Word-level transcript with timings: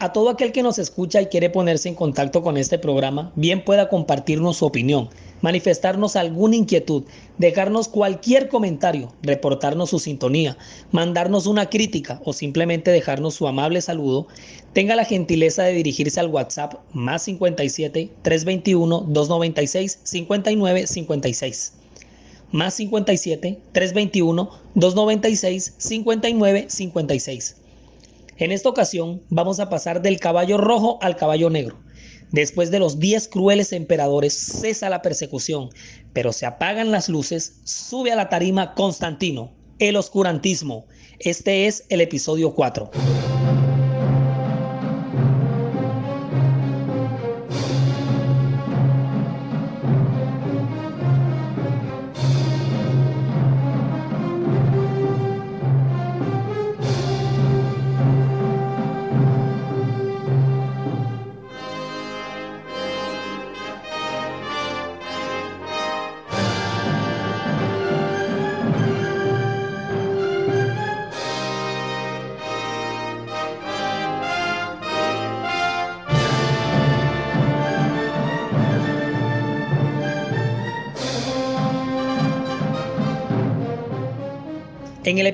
A 0.00 0.12
todo 0.12 0.30
aquel 0.30 0.50
que 0.50 0.62
nos 0.62 0.78
escucha 0.78 1.20
y 1.22 1.26
quiere 1.26 1.50
ponerse 1.50 1.88
en 1.88 1.94
contacto 1.94 2.42
con 2.42 2.56
este 2.56 2.78
programa, 2.78 3.32
bien 3.36 3.64
pueda 3.64 3.88
compartirnos 3.88 4.56
su 4.56 4.66
opinión 4.66 5.10
manifestarnos 5.40 6.16
alguna 6.16 6.56
inquietud, 6.56 7.04
dejarnos 7.38 7.88
cualquier 7.88 8.48
comentario, 8.48 9.12
reportarnos 9.22 9.90
su 9.90 9.98
sintonía, 9.98 10.56
mandarnos 10.92 11.46
una 11.46 11.68
crítica 11.70 12.20
o 12.24 12.32
simplemente 12.32 12.90
dejarnos 12.90 13.34
su 13.34 13.46
amable 13.46 13.80
saludo, 13.80 14.26
tenga 14.72 14.96
la 14.96 15.04
gentileza 15.04 15.64
de 15.64 15.74
dirigirse 15.74 16.20
al 16.20 16.28
WhatsApp 16.28 16.74
más 16.92 17.22
57 17.22 18.10
321 18.22 19.00
296 19.08 20.00
59 20.02 20.86
56. 20.86 21.72
Más 22.52 22.74
57 22.74 23.60
321 23.72 24.50
296 24.74 25.74
59 25.78 26.66
56. 26.68 27.59
En 28.40 28.52
esta 28.52 28.70
ocasión 28.70 29.22
vamos 29.28 29.60
a 29.60 29.68
pasar 29.68 30.00
del 30.00 30.18
caballo 30.18 30.56
rojo 30.56 30.98
al 31.02 31.14
caballo 31.14 31.50
negro 31.50 31.78
Después 32.32 32.70
de 32.70 32.78
los 32.78 32.98
diez 33.00 33.28
crueles 33.28 33.72
emperadores 33.72 34.32
cesa 34.34 34.88
la 34.88 35.02
persecución, 35.02 35.68
pero 36.12 36.32
se 36.32 36.46
apagan 36.46 36.92
las 36.92 37.08
luces, 37.08 37.60
sube 37.64 38.12
a 38.12 38.16
la 38.16 38.28
tarima 38.28 38.74
Constantino, 38.74 39.52
el 39.80 39.96
oscurantismo. 39.96 40.86
Este 41.18 41.66
es 41.66 41.84
el 41.88 42.00
episodio 42.00 42.54
4. 42.54 42.90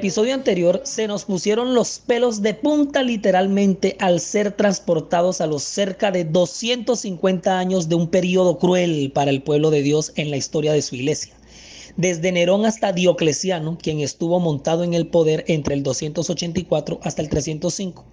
Episodio 0.06 0.34
anterior 0.34 0.82
se 0.84 1.08
nos 1.08 1.24
pusieron 1.24 1.74
los 1.74 1.98
pelos 1.98 2.40
de 2.40 2.54
punta 2.54 3.02
literalmente 3.02 3.96
al 3.98 4.20
ser 4.20 4.52
transportados 4.52 5.40
a 5.40 5.48
los 5.48 5.64
cerca 5.64 6.12
de 6.12 6.22
250 6.22 7.58
años 7.58 7.88
de 7.88 7.96
un 7.96 8.06
periodo 8.06 8.56
cruel 8.60 9.10
para 9.12 9.32
el 9.32 9.42
pueblo 9.42 9.72
de 9.72 9.82
Dios 9.82 10.12
en 10.14 10.30
la 10.30 10.36
historia 10.36 10.72
de 10.72 10.82
su 10.82 10.94
iglesia. 10.94 11.34
Desde 11.96 12.30
Nerón 12.30 12.66
hasta 12.66 12.92
Diocleciano, 12.92 13.78
quien 13.82 13.98
estuvo 13.98 14.38
montado 14.38 14.84
en 14.84 14.94
el 14.94 15.08
poder 15.08 15.44
entre 15.48 15.74
el 15.74 15.82
284 15.82 17.00
hasta 17.02 17.20
el 17.20 17.28
305 17.28 18.04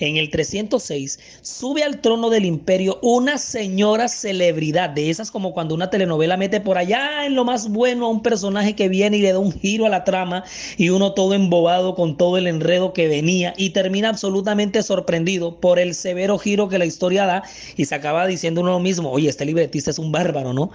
en 0.00 0.16
el 0.16 0.30
306, 0.30 1.18
sube 1.42 1.82
al 1.82 2.00
trono 2.00 2.30
del 2.30 2.44
imperio 2.44 2.98
una 3.02 3.38
señora 3.38 4.08
celebridad, 4.08 4.90
de 4.90 5.10
esas 5.10 5.30
como 5.30 5.52
cuando 5.52 5.74
una 5.74 5.90
telenovela 5.90 6.36
mete 6.36 6.60
por 6.60 6.78
allá 6.78 7.26
en 7.26 7.34
lo 7.34 7.44
más 7.44 7.68
bueno 7.68 8.06
a 8.06 8.08
un 8.08 8.22
personaje 8.22 8.74
que 8.74 8.88
viene 8.88 9.18
y 9.18 9.22
le 9.22 9.32
da 9.32 9.38
un 9.38 9.52
giro 9.52 9.86
a 9.86 9.88
la 9.88 10.04
trama 10.04 10.44
y 10.76 10.90
uno 10.90 11.12
todo 11.12 11.34
embobado 11.34 11.94
con 11.94 12.16
todo 12.16 12.36
el 12.36 12.46
enredo 12.46 12.92
que 12.92 13.08
venía 13.08 13.54
y 13.56 13.70
termina 13.70 14.08
absolutamente 14.08 14.82
sorprendido 14.82 15.60
por 15.60 15.78
el 15.78 15.94
severo 15.94 16.38
giro 16.38 16.68
que 16.68 16.78
la 16.78 16.86
historia 16.86 17.26
da 17.26 17.42
y 17.76 17.84
se 17.84 17.94
acaba 17.94 18.26
diciendo 18.26 18.60
uno 18.60 18.80
mismo, 18.80 19.10
oye, 19.10 19.28
este 19.28 19.44
libretista 19.44 19.90
es 19.90 19.98
un 19.98 20.12
bárbaro, 20.12 20.52
¿no? 20.52 20.70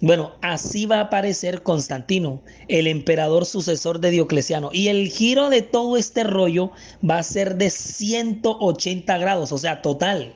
Bueno, 0.00 0.32
así 0.42 0.86
va 0.86 0.96
a 0.96 1.02
aparecer 1.02 1.62
Constantino, 1.62 2.42
el 2.68 2.86
emperador 2.86 3.46
sucesor 3.46 4.00
de 4.00 4.10
Diocleciano 4.10 4.70
y 4.72 4.88
el 4.88 5.08
giro 5.08 5.50
de 5.50 5.62
todo 5.62 5.96
este 5.96 6.24
rollo 6.24 6.70
va 7.08 7.18
a 7.18 7.22
ser 7.22 7.56
de 7.56 7.70
180 7.70 8.63
80 8.64 9.18
grados, 9.18 9.52
o 9.52 9.58
sea, 9.58 9.82
total. 9.82 10.34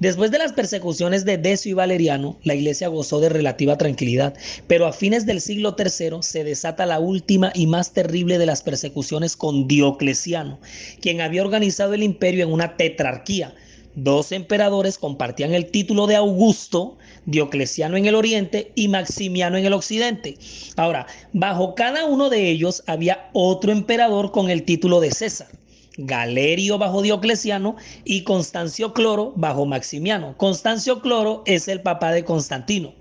Después 0.00 0.32
de 0.32 0.38
las 0.38 0.52
persecuciones 0.52 1.24
de 1.24 1.38
Decio 1.38 1.70
y 1.70 1.74
Valeriano, 1.74 2.36
la 2.42 2.56
iglesia 2.56 2.88
gozó 2.88 3.20
de 3.20 3.28
relativa 3.28 3.78
tranquilidad, 3.78 4.34
pero 4.66 4.86
a 4.86 4.92
fines 4.92 5.24
del 5.24 5.40
siglo 5.40 5.76
III 5.78 6.18
se 6.20 6.42
desata 6.42 6.84
la 6.84 6.98
última 6.98 7.52
y 7.54 7.68
más 7.68 7.92
terrible 7.92 8.38
de 8.38 8.46
las 8.46 8.62
persecuciones 8.62 9.36
con 9.36 9.68
Diocleciano, 9.68 10.58
quien 11.00 11.20
había 11.20 11.42
organizado 11.42 11.94
el 11.94 12.02
imperio 12.02 12.44
en 12.44 12.52
una 12.52 12.76
tetrarquía. 12.76 13.54
Dos 13.94 14.32
emperadores 14.32 14.98
compartían 14.98 15.54
el 15.54 15.70
título 15.70 16.08
de 16.08 16.16
Augusto, 16.16 16.98
Diocleciano 17.26 17.96
en 17.96 18.06
el 18.06 18.16
oriente 18.16 18.72
y 18.74 18.88
Maximiano 18.88 19.56
en 19.56 19.64
el 19.64 19.72
occidente. 19.72 20.36
Ahora, 20.76 21.06
bajo 21.32 21.76
cada 21.76 22.04
uno 22.04 22.30
de 22.30 22.50
ellos 22.50 22.82
había 22.88 23.30
otro 23.32 23.70
emperador 23.70 24.32
con 24.32 24.50
el 24.50 24.64
título 24.64 24.98
de 24.98 25.12
César. 25.12 25.46
Galerio 25.96 26.78
bajo 26.78 27.02
Diocleciano 27.02 27.76
y 28.04 28.22
Constancio 28.22 28.92
Cloro 28.92 29.32
bajo 29.36 29.66
Maximiano. 29.66 30.36
Constancio 30.36 31.00
Cloro 31.00 31.42
es 31.46 31.68
el 31.68 31.82
papá 31.82 32.12
de 32.12 32.24
Constantino. 32.24 32.94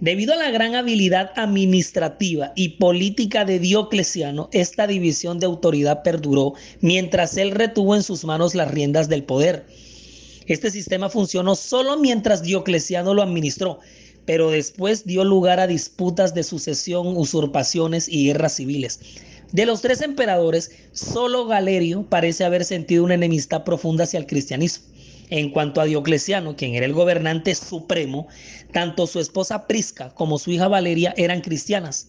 Debido 0.00 0.34
a 0.34 0.36
la 0.36 0.50
gran 0.50 0.74
habilidad 0.74 1.32
administrativa 1.36 2.52
y 2.54 2.70
política 2.70 3.46
de 3.46 3.58
Diocleciano, 3.58 4.50
esta 4.52 4.86
división 4.86 5.38
de 5.38 5.46
autoridad 5.46 6.02
perduró 6.02 6.52
mientras 6.80 7.36
él 7.38 7.52
retuvo 7.52 7.96
en 7.96 8.02
sus 8.02 8.24
manos 8.24 8.54
las 8.54 8.70
riendas 8.70 9.08
del 9.08 9.24
poder. 9.24 9.66
Este 10.46 10.70
sistema 10.70 11.08
funcionó 11.08 11.54
solo 11.54 11.96
mientras 11.96 12.42
Diocleciano 12.42 13.14
lo 13.14 13.22
administró, 13.22 13.80
pero 14.26 14.50
después 14.50 15.06
dio 15.06 15.24
lugar 15.24 15.60
a 15.60 15.66
disputas 15.66 16.34
de 16.34 16.42
sucesión, 16.42 17.16
usurpaciones 17.16 18.06
y 18.06 18.26
guerras 18.26 18.56
civiles. 18.56 19.00
De 19.52 19.64
los 19.64 19.80
tres 19.80 20.00
emperadores, 20.00 20.70
solo 20.92 21.46
Galerio 21.46 22.04
parece 22.08 22.44
haber 22.44 22.64
sentido 22.64 23.04
una 23.04 23.14
enemistad 23.14 23.64
profunda 23.64 24.04
hacia 24.04 24.18
el 24.18 24.26
cristianismo. 24.26 24.86
En 25.30 25.50
cuanto 25.50 25.80
a 25.80 25.84
Diocleciano, 25.84 26.56
quien 26.56 26.74
era 26.74 26.86
el 26.86 26.92
gobernante 26.92 27.54
supremo, 27.54 28.28
tanto 28.72 29.06
su 29.06 29.18
esposa 29.20 29.66
Prisca 29.66 30.10
como 30.10 30.38
su 30.38 30.50
hija 30.52 30.68
Valeria 30.68 31.14
eran 31.16 31.40
cristianas. 31.40 32.08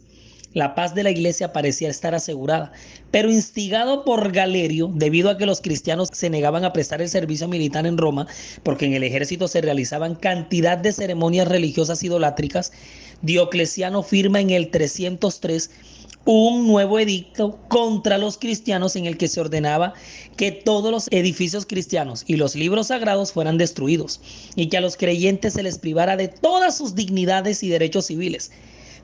La 0.53 0.75
paz 0.75 0.95
de 0.95 1.03
la 1.03 1.11
iglesia 1.11 1.53
parecía 1.53 1.89
estar 1.89 2.15
asegurada, 2.15 2.71
pero 3.11 3.29
instigado 3.29 4.03
por 4.03 4.31
Galerio, 4.31 4.89
debido 4.93 5.29
a 5.29 5.37
que 5.37 5.45
los 5.45 5.61
cristianos 5.61 6.09
se 6.13 6.29
negaban 6.29 6.63
a 6.63 6.73
prestar 6.73 7.01
el 7.01 7.09
servicio 7.09 7.47
militar 7.47 7.85
en 7.85 7.97
Roma, 7.97 8.27
porque 8.63 8.85
en 8.85 8.93
el 8.93 9.03
ejército 9.03 9.47
se 9.47 9.61
realizaban 9.61 10.15
cantidad 10.15 10.77
de 10.77 10.93
ceremonias 10.93 11.47
religiosas 11.47 12.01
idolátricas, 12.01 12.71
Diocleciano 13.21 14.03
firma 14.03 14.39
en 14.39 14.51
el 14.51 14.69
303 14.69 15.69
un 16.27 16.67
nuevo 16.67 16.99
edicto 16.99 17.57
contra 17.69 18.17
los 18.17 18.37
cristianos 18.37 18.97
en 18.97 19.05
el 19.05 19.17
que 19.17 19.29
se 19.29 19.39
ordenaba 19.39 19.93
que 20.35 20.51
todos 20.51 20.91
los 20.91 21.07
edificios 21.09 21.65
cristianos 21.65 22.25
y 22.27 22.35
los 22.35 22.53
libros 22.53 22.87
sagrados 22.87 23.31
fueran 23.31 23.57
destruidos 23.57 24.19
y 24.55 24.67
que 24.67 24.75
a 24.75 24.81
los 24.81 24.97
creyentes 24.97 25.53
se 25.53 25.63
les 25.63 25.77
privara 25.79 26.17
de 26.17 26.27
todas 26.27 26.77
sus 26.77 26.95
dignidades 26.95 27.63
y 27.63 27.69
derechos 27.69 28.07
civiles. 28.07 28.51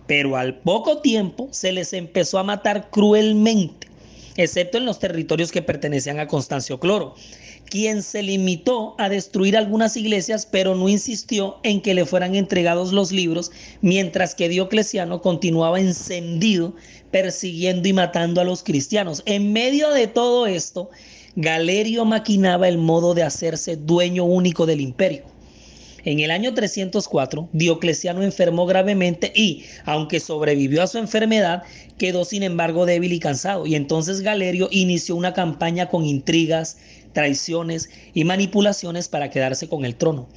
Pero 0.06 0.36
al 0.36 0.60
poco 0.60 0.98
tiempo 0.98 1.48
se 1.52 1.72
les 1.72 1.94
empezó 1.94 2.40
a 2.40 2.44
matar 2.44 2.90
cruelmente, 2.90 3.88
excepto 4.36 4.78
en 4.78 4.86
los 4.86 5.00
territorios 5.00 5.54
que 5.54 5.62
pertenecían 5.62 6.20
a 6.20 6.28
Constancio 6.28 6.78
Cloro 6.78 7.16
quien 7.74 8.04
se 8.04 8.22
limitó 8.22 8.94
a 9.00 9.10
destruir 9.10 9.58
algunas 9.58 9.98
iglesias, 9.98 10.46
pero 10.46 10.76
no 10.76 10.90
insistió 10.90 11.58
en 11.64 11.82
que 11.82 11.96
le 11.96 12.06
fueran 12.06 12.36
entregados 12.36 12.94
los 12.94 13.12
libros, 13.12 13.52
mientras 13.82 14.36
que 14.36 14.48
Diocleciano 14.48 15.24
continuaba 15.24 15.80
encendido, 15.80 16.76
persiguiendo 17.10 17.88
y 17.88 17.94
matando 17.94 18.42
a 18.42 18.44
los 18.44 18.62
cristianos. 18.62 19.24
En 19.26 19.54
medio 19.54 19.90
de 19.90 20.06
todo 20.06 20.46
esto, 20.46 20.92
Galerio 21.36 22.06
maquinaba 22.06 22.68
el 22.68 22.78
modo 22.78 23.16
de 23.16 23.24
hacerse 23.24 23.76
dueño 23.76 24.24
único 24.24 24.68
del 24.68 24.80
imperio. 24.80 25.24
En 26.06 26.20
el 26.20 26.32
año 26.32 26.54
304, 26.54 27.50
Diocleciano 27.54 28.24
enfermó 28.24 28.66
gravemente 28.66 29.32
y, 29.34 29.64
aunque 29.86 30.20
sobrevivió 30.20 30.84
a 30.84 30.88
su 30.88 30.98
enfermedad, 30.98 31.64
quedó 31.98 32.26
sin 32.26 32.44
embargo 32.44 32.86
débil 32.86 33.14
y 33.14 33.20
cansado. 33.20 33.66
Y 33.66 33.76
entonces 33.76 34.22
Galerio 34.22 34.68
inició 34.70 35.16
una 35.16 35.34
campaña 35.34 35.88
con 35.88 36.06
intrigas, 36.06 36.78
traiciones 37.14 37.90
y 38.14 38.24
manipulaciones 38.24 39.08
para 39.08 39.30
quedarse 39.30 39.70
con 39.70 39.86
el 39.86 39.96
trono. 39.96 40.28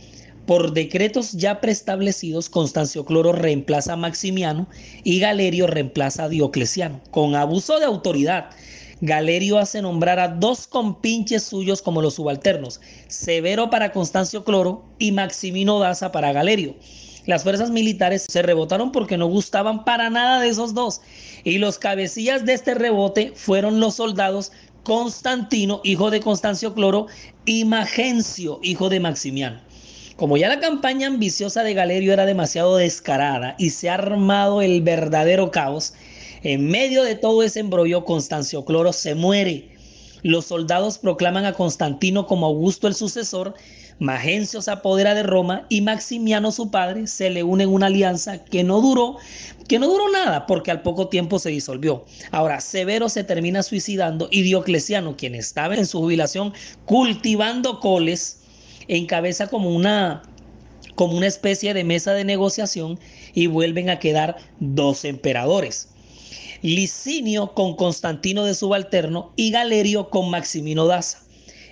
Por 0.46 0.72
decretos 0.72 1.32
ya 1.32 1.60
preestablecidos, 1.60 2.48
Constancio 2.48 3.04
Cloro 3.04 3.32
reemplaza 3.32 3.94
a 3.94 3.96
Maximiano 3.96 4.68
y 5.02 5.18
Galerio 5.18 5.66
reemplaza 5.66 6.24
a 6.24 6.28
Diocleciano, 6.28 7.00
con 7.10 7.34
abuso 7.34 7.80
de 7.80 7.86
autoridad. 7.86 8.50
Galerio 9.00 9.58
hace 9.58 9.82
nombrar 9.82 10.20
a 10.20 10.28
dos 10.28 10.68
compinches 10.68 11.42
suyos 11.42 11.82
como 11.82 12.00
los 12.00 12.14
subalternos, 12.14 12.80
Severo 13.08 13.70
para 13.70 13.90
Constancio 13.90 14.44
Cloro 14.44 14.84
y 14.98 15.10
Maximino 15.10 15.80
Daza 15.80 16.12
para 16.12 16.32
Galerio. 16.32 16.76
Las 17.26 17.42
fuerzas 17.42 17.70
militares 17.70 18.24
se 18.28 18.40
rebotaron 18.42 18.92
porque 18.92 19.18
no 19.18 19.26
gustaban 19.26 19.84
para 19.84 20.10
nada 20.10 20.40
de 20.40 20.48
esos 20.48 20.74
dos. 20.74 21.00
Y 21.42 21.58
los 21.58 21.76
cabecillas 21.76 22.46
de 22.46 22.54
este 22.54 22.74
rebote 22.74 23.32
fueron 23.34 23.80
los 23.80 23.96
soldados 23.96 24.52
Constantino, 24.86 25.80
hijo 25.82 26.12
de 26.12 26.20
Constancio 26.20 26.72
Cloro, 26.72 27.08
y 27.44 27.64
Magencio, 27.64 28.60
hijo 28.62 28.88
de 28.88 29.00
Maximiano. 29.00 29.60
Como 30.14 30.36
ya 30.36 30.48
la 30.48 30.60
campaña 30.60 31.08
ambiciosa 31.08 31.64
de 31.64 31.74
Galerio 31.74 32.12
era 32.12 32.24
demasiado 32.24 32.76
descarada 32.76 33.56
y 33.58 33.70
se 33.70 33.90
ha 33.90 33.94
armado 33.94 34.62
el 34.62 34.82
verdadero 34.82 35.50
caos, 35.50 35.94
en 36.44 36.68
medio 36.68 37.02
de 37.02 37.16
todo 37.16 37.42
ese 37.42 37.58
embrollo, 37.58 38.04
Constancio 38.04 38.64
Cloro 38.64 38.92
se 38.92 39.16
muere. 39.16 39.75
Los 40.22 40.46
soldados 40.46 40.98
proclaman 40.98 41.44
a 41.44 41.52
Constantino 41.52 42.26
como 42.26 42.46
Augusto 42.46 42.86
el 42.88 42.94
sucesor 42.94 43.54
Magencio 43.98 44.60
se 44.60 44.70
apodera 44.70 45.14
de 45.14 45.22
Roma 45.22 45.64
y 45.70 45.80
Maximiano 45.80 46.52
su 46.52 46.70
padre 46.70 47.06
se 47.06 47.30
le 47.30 47.42
une 47.42 47.64
en 47.64 47.70
una 47.70 47.86
alianza 47.86 48.44
que 48.44 48.62
no 48.62 48.82
duró, 48.82 49.16
que 49.68 49.78
no 49.78 49.88
duró 49.88 50.10
nada 50.10 50.46
porque 50.46 50.70
al 50.70 50.82
poco 50.82 51.08
tiempo 51.08 51.38
se 51.38 51.48
disolvió. 51.48 52.04
Ahora 52.30 52.60
Severo 52.60 53.08
se 53.08 53.24
termina 53.24 53.62
suicidando 53.62 54.28
y 54.30 54.42
Diocleciano, 54.42 55.16
quien 55.16 55.34
estaba 55.34 55.76
en 55.76 55.86
su 55.86 55.98
jubilación 56.00 56.52
cultivando 56.84 57.80
coles, 57.80 58.40
encabeza 58.86 59.46
como 59.46 59.70
una 59.70 60.22
como 60.94 61.16
una 61.16 61.26
especie 61.26 61.74
de 61.74 61.84
mesa 61.84 62.12
de 62.12 62.24
negociación 62.24 62.98
y 63.34 63.48
vuelven 63.48 63.90
a 63.90 63.98
quedar 63.98 64.36
dos 64.60 65.04
emperadores. 65.04 65.88
Licinio 66.62 67.52
con 67.54 67.76
Constantino 67.76 68.44
de 68.44 68.54
subalterno 68.54 69.32
y 69.36 69.50
Galerio 69.50 70.08
con 70.08 70.30
Maximino 70.30 70.86
Daza. 70.86 71.18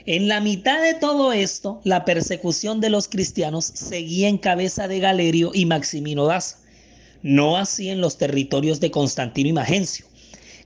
En 0.07 0.29
la 0.29 0.41
mitad 0.41 0.83
de 0.83 0.95
todo 0.95 1.33
esto, 1.33 1.81
la 1.85 2.05
persecución 2.05 2.81
de 2.81 2.91
los 2.91 3.09
cristianos 3.09 3.65
seguía 3.65 4.29
en 4.29 4.37
cabeza 4.37 4.87
de 4.87 5.01
Galerio 5.01 5.53
y 5.55 5.65
Maximino 5.65 6.27
Daza, 6.27 6.59
no 7.23 7.57
así 7.57 7.89
en 7.89 8.03
los 8.03 8.19
territorios 8.19 8.81
de 8.81 8.91
Constantino 8.91 9.49
y 9.49 9.53
Magencio. 9.55 10.05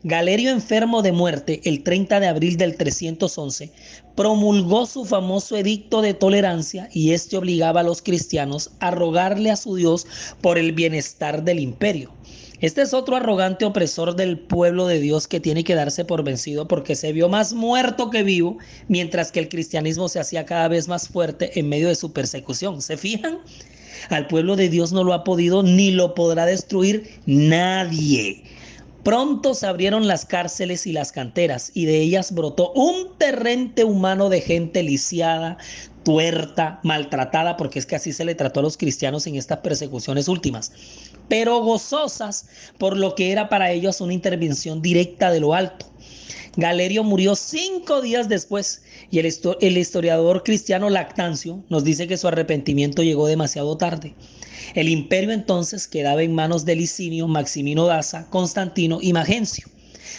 Galerio, 0.05 0.51
enfermo 0.51 1.03
de 1.03 1.11
muerte 1.11 1.61
el 1.65 1.83
30 1.83 2.21
de 2.21 2.29
abril 2.29 2.57
del 2.57 2.77
311, 2.77 3.73
promulgó 4.15 4.87
su 4.87 5.05
famoso 5.05 5.57
edicto 5.57 6.03
de 6.03 6.15
tolerancia 6.15 6.89
y 6.93 7.13
este 7.13 7.37
obligaba 7.37 7.81
a 7.81 7.85
los 7.85 8.03
cristianos 8.03 8.71
a 8.79 8.93
rogarle 8.93 9.51
a 9.51 9.57
su 9.57 9.75
Dios 9.75 10.07
por 10.41 10.57
el 10.57 10.73
bienestar 10.73 11.43
del 11.43 11.59
imperio. 11.59 12.13
Este 12.61 12.83
es 12.83 12.93
otro 12.93 13.15
arrogante 13.15 13.65
opresor 13.65 14.17
del 14.17 14.37
pueblo 14.37 14.89
de 14.89 15.01
Dios 15.01 15.29
que 15.29 15.39
tiene 15.39 15.63
que 15.63 15.77
darse 15.77 16.05
por 16.05 16.25
vencido 16.25 16.67
porque 16.67 16.97
se 16.97 17.13
vio 17.13 17.29
más 17.29 17.53
muerto 17.53 18.11
que 18.11 18.25
vivo, 18.25 18.59
mientras 18.89 19.31
que 19.31 19.39
el 19.39 19.49
cristianismo 19.49 20.09
se 20.09 20.19
hacía 20.19 20.45
cada 20.45 20.67
vez 20.67 20.89
más 20.89 21.09
fuerte 21.09 21.57
en 21.59 21.69
medio 21.69 21.87
de 21.87 21.95
su 21.95 22.13
persecución. 22.13 22.83
¿Se 22.83 22.97
fijan? 22.97 23.39
Al 24.11 24.27
pueblo 24.27 24.57
de 24.57 24.69
Dios 24.69 24.93
no 24.93 25.05
lo 25.05 25.13
ha 25.13 25.23
podido 25.23 25.63
ni 25.63 25.93
lo 25.93 26.15
podrá 26.15 26.47
destruir 26.47 27.21
nadie. 27.27 28.43
Pronto 29.05 29.55
se 29.55 29.67
abrieron 29.67 30.09
las 30.09 30.25
cárceles 30.25 30.87
y 30.87 30.93
las 30.93 31.13
canteras 31.13 31.71
y 31.75 31.87
de 31.87 31.99
ellas 32.01 32.33
brotó 32.33 32.73
un 32.73 33.17
terrente 33.19 33.85
humano 33.85 34.29
de 34.29 34.41
gente 34.41 34.83
lisiada, 34.83 35.59
tuerta, 36.09 36.81
maltratada, 36.85 37.59
porque 37.59 37.79
es 37.79 37.85
que 37.85 37.95
así 37.95 38.15
se 38.15 38.25
le 38.25 38.35
trató 38.35 38.61
a 38.61 38.63
los 38.63 38.79
cristianos 38.79 39.27
en 39.27 39.37
estas 39.37 39.59
persecuciones 39.59 40.27
últimas, 40.27 40.73
pero 41.29 41.61
gozosas 41.61 42.47
por 42.79 42.97
lo 42.97 43.15
que 43.15 43.31
era 43.31 43.51
para 43.51 43.73
ellos 43.73 44.01
una 44.01 44.15
intervención 44.15 44.81
directa 44.81 45.31
de 45.31 45.41
lo 45.41 45.53
alto. 45.53 45.85
Galerio 46.57 47.05
murió 47.05 47.35
cinco 47.37 48.01
días 48.01 48.31
después 48.31 48.81
y 49.11 49.19
el, 49.19 49.31
el, 49.61 49.77
historiador 49.77 50.45
cristiano 50.45 50.89
Lactancio 50.89 51.63
nos 51.69 51.85
dice 51.85 52.09
que 52.09 52.17
su 52.17 52.27
arrepentimiento 52.27 53.03
llegó 53.03 53.27
demasiado 53.27 53.77
tarde. 53.77 54.15
El 54.75 54.89
imperio 54.89 55.33
entonces 55.33 55.87
quedaba 55.87 56.23
en 56.23 56.35
manos 56.35 56.65
de 56.65 56.75
Licinio, 56.75 57.29
Maximino 57.29 57.85
Daza, 57.85 58.31
Constantino 58.31 58.99
y 59.03 59.13
Magencio. 59.13 59.69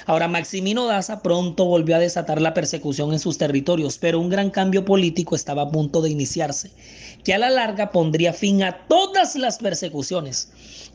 Ahora, 0.06 0.28
Maximino 0.28 0.86
Daza 0.88 1.22
pronto 1.22 1.66
volvió 1.66 1.96
a 1.96 2.00
desatar 2.00 2.42
la 2.42 2.54
persecución 2.54 3.14
en 3.14 3.20
sus 3.20 3.38
territorios, 3.38 3.98
pero 3.98 4.20
un 4.20 4.30
gran 4.30 4.50
cambio 4.50 4.86
político 4.86 5.36
estaba 5.36 5.64
a 5.64 5.70
punto 5.70 6.02
de 6.02 6.10
iniciarse, 6.10 6.72
que 7.24 7.34
a 7.34 7.38
la 7.38 7.50
larga 7.50 7.92
pondría 7.92 8.34
fin 8.34 8.64
a 8.64 8.88
todas 8.88 9.36
las 9.36 9.60
persecuciones, 9.60 10.52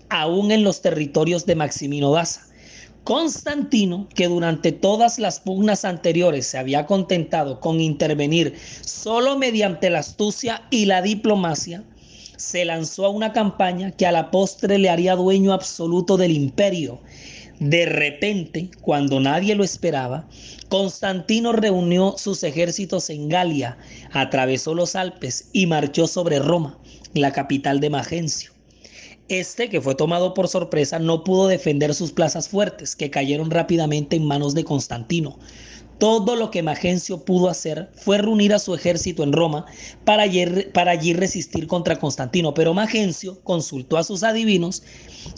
aún 0.08 0.50
en 0.50 0.64
los 0.64 0.82
territorios 0.82 1.46
de 1.46 1.54
Maximino 1.54 2.12
Daza. 2.12 2.42
Constantino, 3.04 4.08
que 4.14 4.28
durante 4.28 4.72
todas 4.72 5.18
las 5.18 5.38
pugnas 5.38 5.84
anteriores 5.84 6.46
se 6.46 6.56
había 6.56 6.86
contentado 6.86 7.60
con 7.60 7.80
intervenir 7.80 8.54
solo 8.80 9.36
mediante 9.36 9.90
la 9.90 9.98
astucia 9.98 10.62
y 10.70 10.86
la 10.86 11.02
diplomacia, 11.02 11.84
se 12.36 12.64
lanzó 12.64 13.04
a 13.04 13.10
una 13.10 13.32
campaña 13.32 13.90
que 13.90 14.06
a 14.06 14.12
la 14.12 14.30
postre 14.30 14.78
le 14.78 14.88
haría 14.88 15.16
dueño 15.16 15.52
absoluto 15.52 16.16
del 16.16 16.32
imperio 16.32 17.00
de 17.60 17.86
repente, 17.86 18.70
cuando 18.80 19.20
nadie 19.20 19.54
lo 19.54 19.64
esperaba, 19.64 20.28
Constantino 20.68 21.52
reunió 21.52 22.16
sus 22.18 22.42
ejércitos 22.42 23.10
en 23.10 23.28
Galia, 23.28 23.78
atravesó 24.12 24.74
los 24.74 24.96
Alpes 24.96 25.50
y 25.52 25.66
marchó 25.66 26.06
sobre 26.06 26.40
Roma, 26.40 26.78
la 27.14 27.32
capital 27.32 27.80
de 27.80 27.90
Magencio. 27.90 28.52
Este, 29.28 29.70
que 29.70 29.80
fue 29.80 29.94
tomado 29.94 30.34
por 30.34 30.48
sorpresa, 30.48 30.98
no 30.98 31.24
pudo 31.24 31.48
defender 31.48 31.94
sus 31.94 32.12
plazas 32.12 32.48
fuertes, 32.48 32.94
que 32.94 33.10
cayeron 33.10 33.50
rápidamente 33.50 34.16
en 34.16 34.26
manos 34.26 34.54
de 34.54 34.64
Constantino. 34.64 35.38
Todo 35.98 36.34
lo 36.34 36.50
que 36.50 36.62
Magencio 36.62 37.24
pudo 37.24 37.48
hacer 37.48 37.88
fue 37.94 38.18
reunir 38.18 38.52
a 38.52 38.58
su 38.58 38.74
ejército 38.74 39.22
en 39.22 39.32
Roma 39.32 39.64
para 40.04 40.22
allí, 40.22 41.12
resistir 41.12 41.66
contra 41.66 41.96
Constantino, 41.96 42.52
pero 42.52 42.74
Magencio 42.74 43.40
consultó 43.42 43.96
a 43.96 44.04
sus 44.04 44.24
adivinos 44.24 44.82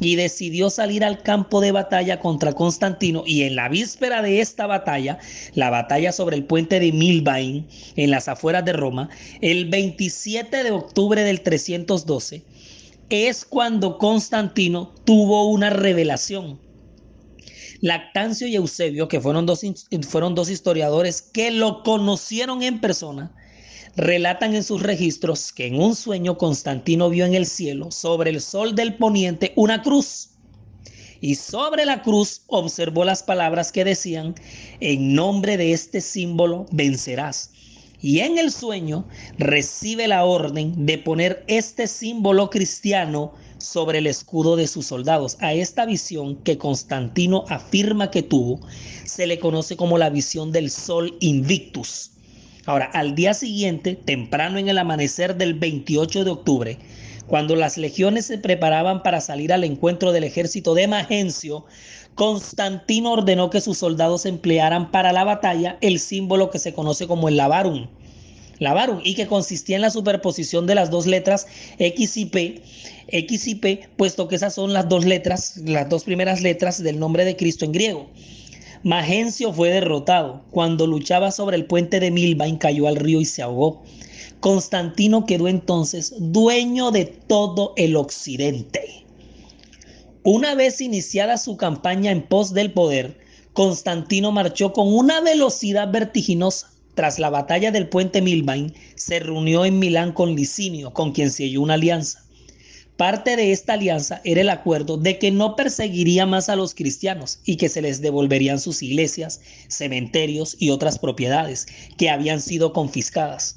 y 0.00 0.16
decidió 0.16 0.70
salir 0.70 1.04
al 1.04 1.22
campo 1.22 1.60
de 1.60 1.72
batalla 1.72 2.20
contra 2.20 2.54
Constantino. 2.54 3.22
Y 3.26 3.42
en 3.42 3.54
la 3.54 3.68
víspera 3.68 4.22
de 4.22 4.40
esta 4.40 4.66
batalla, 4.66 5.18
la 5.54 5.68
batalla 5.68 6.10
sobre 6.10 6.36
el 6.36 6.44
puente 6.44 6.80
de 6.80 6.90
Milbain 6.90 7.66
en 7.96 8.10
las 8.10 8.28
afueras 8.28 8.64
de 8.64 8.72
Roma, 8.72 9.10
el 9.42 9.66
27 9.66 10.64
de 10.64 10.70
octubre 10.70 11.22
del 11.22 11.42
312, 11.42 12.42
es 13.10 13.44
cuando 13.44 13.98
Constantino 13.98 14.92
tuvo 15.04 15.44
una 15.50 15.70
revelación 15.70 16.65
Lactancio 17.80 18.46
y 18.46 18.56
Eusebio, 18.56 19.08
que 19.08 19.20
fueron 19.20 19.46
dos, 19.46 19.62
fueron 20.08 20.34
dos 20.34 20.50
historiadores 20.50 21.22
que 21.22 21.50
lo 21.50 21.82
conocieron 21.82 22.62
en 22.62 22.80
persona, 22.80 23.34
relatan 23.96 24.54
en 24.54 24.62
sus 24.62 24.82
registros 24.82 25.52
que 25.52 25.66
en 25.66 25.80
un 25.80 25.94
sueño 25.94 26.36
Constantino 26.36 27.10
vio 27.10 27.24
en 27.24 27.34
el 27.34 27.46
cielo, 27.46 27.90
sobre 27.90 28.30
el 28.30 28.40
sol 28.40 28.74
del 28.74 28.96
poniente, 28.96 29.52
una 29.56 29.82
cruz. 29.82 30.30
Y 31.20 31.36
sobre 31.36 31.86
la 31.86 32.02
cruz 32.02 32.42
observó 32.46 33.04
las 33.04 33.22
palabras 33.22 33.72
que 33.72 33.84
decían, 33.84 34.34
en 34.80 35.14
nombre 35.14 35.56
de 35.56 35.72
este 35.72 36.00
símbolo 36.00 36.66
vencerás. 36.72 37.50
Y 38.02 38.20
en 38.20 38.38
el 38.38 38.52
sueño 38.52 39.06
recibe 39.38 40.06
la 40.08 40.24
orden 40.24 40.84
de 40.84 40.98
poner 40.98 41.42
este 41.48 41.86
símbolo 41.86 42.50
cristiano 42.50 43.32
sobre 43.66 43.98
el 43.98 44.06
escudo 44.06 44.56
de 44.56 44.66
sus 44.66 44.86
soldados. 44.86 45.36
A 45.40 45.52
esta 45.52 45.84
visión 45.84 46.36
que 46.36 46.56
Constantino 46.56 47.44
afirma 47.48 48.10
que 48.10 48.22
tuvo, 48.22 48.60
se 49.04 49.26
le 49.26 49.38
conoce 49.38 49.76
como 49.76 49.98
la 49.98 50.10
visión 50.10 50.52
del 50.52 50.70
sol 50.70 51.16
invictus. 51.20 52.12
Ahora, 52.64 52.86
al 52.94 53.14
día 53.14 53.34
siguiente, 53.34 53.94
temprano 53.94 54.58
en 54.58 54.68
el 54.68 54.78
amanecer 54.78 55.36
del 55.36 55.54
28 55.54 56.24
de 56.24 56.30
octubre, 56.30 56.78
cuando 57.26 57.56
las 57.56 57.76
legiones 57.76 58.26
se 58.26 58.38
preparaban 58.38 59.02
para 59.02 59.20
salir 59.20 59.52
al 59.52 59.64
encuentro 59.64 60.12
del 60.12 60.24
ejército 60.24 60.74
de 60.74 60.86
Magencio, 60.86 61.64
Constantino 62.14 63.12
ordenó 63.12 63.50
que 63.50 63.60
sus 63.60 63.78
soldados 63.78 64.26
emplearan 64.26 64.90
para 64.90 65.12
la 65.12 65.24
batalla 65.24 65.76
el 65.80 65.98
símbolo 65.98 66.50
que 66.50 66.58
se 66.58 66.72
conoce 66.72 67.06
como 67.06 67.28
el 67.28 67.36
lavarum. 67.36 67.88
Y 69.04 69.14
que 69.14 69.26
consistía 69.26 69.76
en 69.76 69.82
la 69.82 69.90
superposición 69.90 70.66
de 70.66 70.74
las 70.74 70.90
dos 70.90 71.06
letras 71.06 71.46
X 71.78 72.16
y 72.16 72.26
P 72.26 72.62
X 73.08 73.46
y 73.46 73.54
P, 73.56 73.88
puesto 73.96 74.26
que 74.26 74.36
esas 74.36 74.54
son 74.54 74.72
las 74.72 74.88
dos 74.88 75.04
letras, 75.04 75.58
las 75.64 75.88
dos 75.88 76.04
primeras 76.04 76.40
letras 76.40 76.82
del 76.82 76.98
nombre 76.98 77.24
de 77.24 77.36
Cristo 77.36 77.64
en 77.64 77.72
griego. 77.72 78.10
Magencio 78.82 79.52
fue 79.52 79.70
derrotado. 79.70 80.44
Cuando 80.50 80.86
luchaba 80.86 81.30
sobre 81.30 81.56
el 81.56 81.66
puente 81.66 82.00
de 82.00 82.10
Milbain 82.10 82.56
cayó 82.56 82.88
al 82.88 82.96
río 82.96 83.20
y 83.20 83.24
se 83.24 83.42
ahogó. 83.42 83.84
Constantino 84.40 85.24
quedó 85.24 85.48
entonces 85.48 86.14
dueño 86.18 86.90
de 86.90 87.06
todo 87.06 87.72
el 87.76 87.96
occidente. 87.96 89.04
Una 90.22 90.54
vez 90.54 90.80
iniciada 90.80 91.38
su 91.38 91.56
campaña 91.56 92.10
en 92.10 92.22
pos 92.22 92.52
del 92.52 92.72
poder, 92.72 93.18
Constantino 93.52 94.32
marchó 94.32 94.72
con 94.72 94.92
una 94.92 95.20
velocidad 95.20 95.90
vertiginosa. 95.90 96.72
Tras 96.96 97.18
la 97.18 97.28
batalla 97.28 97.70
del 97.72 97.90
puente 97.90 98.22
Milbain, 98.22 98.72
se 98.94 99.18
reunió 99.18 99.66
en 99.66 99.78
Milán 99.78 100.12
con 100.12 100.34
Licinio, 100.34 100.94
con 100.94 101.12
quien 101.12 101.30
selló 101.30 101.60
una 101.60 101.74
alianza. 101.74 102.24
Parte 102.96 103.36
de 103.36 103.52
esta 103.52 103.74
alianza 103.74 104.22
era 104.24 104.40
el 104.40 104.48
acuerdo 104.48 104.96
de 104.96 105.18
que 105.18 105.30
no 105.30 105.56
perseguiría 105.56 106.24
más 106.24 106.48
a 106.48 106.56
los 106.56 106.74
cristianos 106.74 107.40
y 107.44 107.56
que 107.56 107.68
se 107.68 107.82
les 107.82 108.00
devolverían 108.00 108.58
sus 108.58 108.82
iglesias, 108.82 109.42
cementerios 109.68 110.56
y 110.58 110.70
otras 110.70 110.98
propiedades 110.98 111.66
que 111.98 112.08
habían 112.08 112.40
sido 112.40 112.72
confiscadas. 112.72 113.56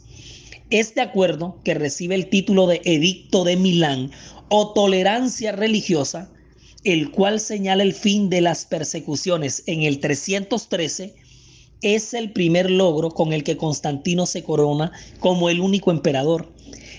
Este 0.69 0.99
acuerdo, 0.99 1.61
que 1.63 1.75
recibe 1.75 2.15
el 2.15 2.27
título 2.27 2.67
de 2.67 2.81
Edicto 2.83 3.45
de 3.45 3.55
Milán 3.55 4.11
o 4.49 4.73
tolerancia 4.73 5.53
religiosa, 5.53 6.29
el 6.83 7.11
cual 7.11 7.39
señala 7.39 7.83
el 7.83 7.93
fin 7.93 8.29
de 8.29 8.41
las 8.41 8.65
persecuciones 8.65 9.63
en 9.65 9.83
el 9.83 10.01
313, 10.01 11.15
es 11.81 12.13
el 12.13 12.31
primer 12.31 12.69
logro 12.69 13.11
con 13.11 13.33
el 13.33 13.43
que 13.43 13.57
Constantino 13.57 14.25
se 14.25 14.43
corona 14.43 14.91
como 15.19 15.49
el 15.49 15.61
único 15.61 15.91
emperador. 15.91 16.51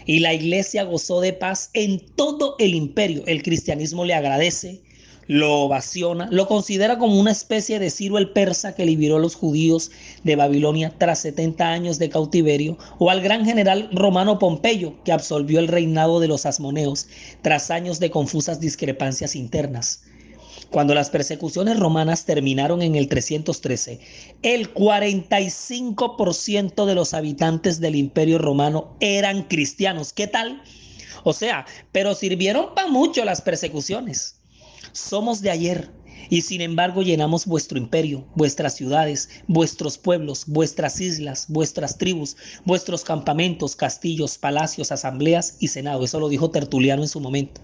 Y 0.06 0.20
la 0.20 0.34
iglesia 0.34 0.84
gozó 0.84 1.20
de 1.20 1.32
paz 1.32 1.70
en 1.74 2.00
todo 2.16 2.56
el 2.58 2.74
imperio. 2.74 3.22
El 3.26 3.42
cristianismo 3.42 4.04
le 4.04 4.14
agradece, 4.14 4.82
lo 5.26 5.60
ovaciona, 5.60 6.28
lo 6.32 6.48
considera 6.48 6.98
como 6.98 7.20
una 7.20 7.30
especie 7.30 7.78
de 7.78 7.90
Ciro 7.90 8.18
el 8.18 8.30
persa 8.30 8.74
que 8.74 8.84
liberó 8.84 9.18
a 9.18 9.20
los 9.20 9.36
judíos 9.36 9.92
de 10.24 10.34
Babilonia 10.34 10.92
tras 10.98 11.20
70 11.20 11.68
años 11.68 11.98
de 12.00 12.08
cautiverio, 12.08 12.78
o 12.98 13.10
al 13.10 13.20
gran 13.20 13.44
general 13.44 13.88
romano 13.92 14.40
Pompeyo 14.40 14.94
que 15.04 15.12
absolvió 15.12 15.60
el 15.60 15.68
reinado 15.68 16.18
de 16.18 16.26
los 16.26 16.46
asmoneos 16.46 17.06
tras 17.42 17.70
años 17.70 18.00
de 18.00 18.10
confusas 18.10 18.58
discrepancias 18.58 19.36
internas. 19.36 20.02
Cuando 20.70 20.94
las 20.94 21.10
persecuciones 21.10 21.78
romanas 21.78 22.24
terminaron 22.24 22.82
en 22.82 22.94
el 22.94 23.08
313, 23.08 24.00
el 24.42 24.72
45% 24.72 26.86
de 26.86 26.94
los 26.94 27.14
habitantes 27.14 27.80
del 27.80 27.96
imperio 27.96 28.38
romano 28.38 28.96
eran 29.00 29.42
cristianos. 29.44 30.12
¿Qué 30.12 30.26
tal? 30.26 30.62
O 31.24 31.32
sea, 31.32 31.66
pero 31.92 32.14
sirvieron 32.14 32.74
para 32.74 32.88
mucho 32.88 33.24
las 33.24 33.42
persecuciones. 33.42 34.36
Somos 34.92 35.40
de 35.40 35.50
ayer 35.50 35.90
y 36.28 36.42
sin 36.42 36.60
embargo 36.60 37.02
llenamos 37.02 37.46
vuestro 37.46 37.78
imperio, 37.78 38.26
vuestras 38.34 38.76
ciudades, 38.76 39.28
vuestros 39.48 39.98
pueblos, 39.98 40.44
vuestras 40.46 41.00
islas, 41.00 41.46
vuestras 41.48 41.98
tribus, 41.98 42.36
vuestros 42.64 43.04
campamentos, 43.04 43.74
castillos, 43.74 44.38
palacios, 44.38 44.92
asambleas 44.92 45.56
y 45.58 45.68
senado. 45.68 46.04
Eso 46.04 46.20
lo 46.20 46.28
dijo 46.28 46.50
Tertuliano 46.50 47.02
en 47.02 47.08
su 47.08 47.20
momento. 47.20 47.60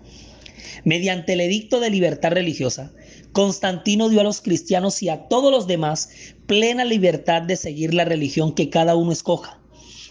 Mediante 0.85 1.35
el 1.35 1.41
edicto 1.41 1.81
de 1.81 1.91
libertad 1.91 2.33
religiosa, 2.33 2.93
Constantino 3.33 4.09
dio 4.09 4.21
a 4.21 4.25
los 4.25 4.41
cristianos 4.41 5.03
y 5.03 5.09
a 5.09 5.29
todos 5.29 5.51
los 5.51 5.67
demás 5.67 6.11
plena 6.47 6.85
libertad 6.85 7.43
de 7.43 7.57
seguir 7.57 7.95
la 7.95 8.05
religión 8.05 8.55
que 8.55 8.71
cada 8.71 8.97
uno 8.97 9.13
escoja. 9.13 9.61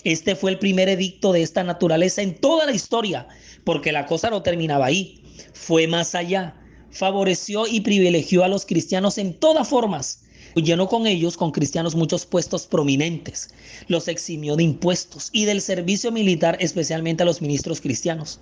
Este 0.03 0.35
fue 0.35 0.51
el 0.51 0.59
primer 0.59 0.89
edicto 0.89 1.31
de 1.33 1.41
esta 1.41 1.63
naturaleza 1.63 2.21
en 2.21 2.35
toda 2.39 2.65
la 2.65 2.73
historia, 2.73 3.27
porque 3.63 3.91
la 3.91 4.05
cosa 4.05 4.29
no 4.29 4.43
terminaba 4.43 4.85
ahí, 4.85 5.23
fue 5.53 5.87
más 5.87 6.13
allá. 6.13 6.55
Favoreció 6.91 7.67
y 7.67 7.81
privilegió 7.81 8.43
a 8.43 8.47
los 8.47 8.65
cristianos 8.65 9.17
en 9.17 9.33
todas 9.33 9.67
formas 9.67 10.24
llenó 10.63 10.87
con 10.87 11.05
ellos, 11.07 11.37
con 11.37 11.51
cristianos, 11.51 11.95
muchos 11.95 12.25
puestos 12.25 12.65
prominentes. 12.65 13.49
Los 13.87 14.07
eximió 14.07 14.55
de 14.55 14.63
impuestos 14.63 15.29
y 15.31 15.45
del 15.45 15.61
servicio 15.61 16.11
militar, 16.11 16.57
especialmente 16.59 17.23
a 17.23 17.25
los 17.25 17.41
ministros 17.41 17.81
cristianos. 17.81 18.39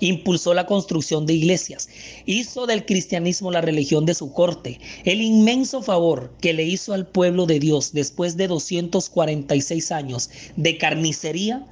Impulsó 0.00 0.54
la 0.54 0.66
construcción 0.66 1.26
de 1.26 1.34
iglesias. 1.34 1.88
Hizo 2.26 2.66
del 2.66 2.84
cristianismo 2.84 3.50
la 3.50 3.60
religión 3.60 4.06
de 4.06 4.14
su 4.14 4.32
corte. 4.32 4.80
El 5.04 5.22
inmenso 5.22 5.82
favor 5.82 6.32
que 6.40 6.52
le 6.52 6.64
hizo 6.64 6.92
al 6.92 7.06
pueblo 7.06 7.46
de 7.46 7.60
Dios 7.60 7.92
después 7.92 8.36
de 8.36 8.48
246 8.48 9.92
años 9.92 10.30
de 10.56 10.78
carnicería 10.78 11.66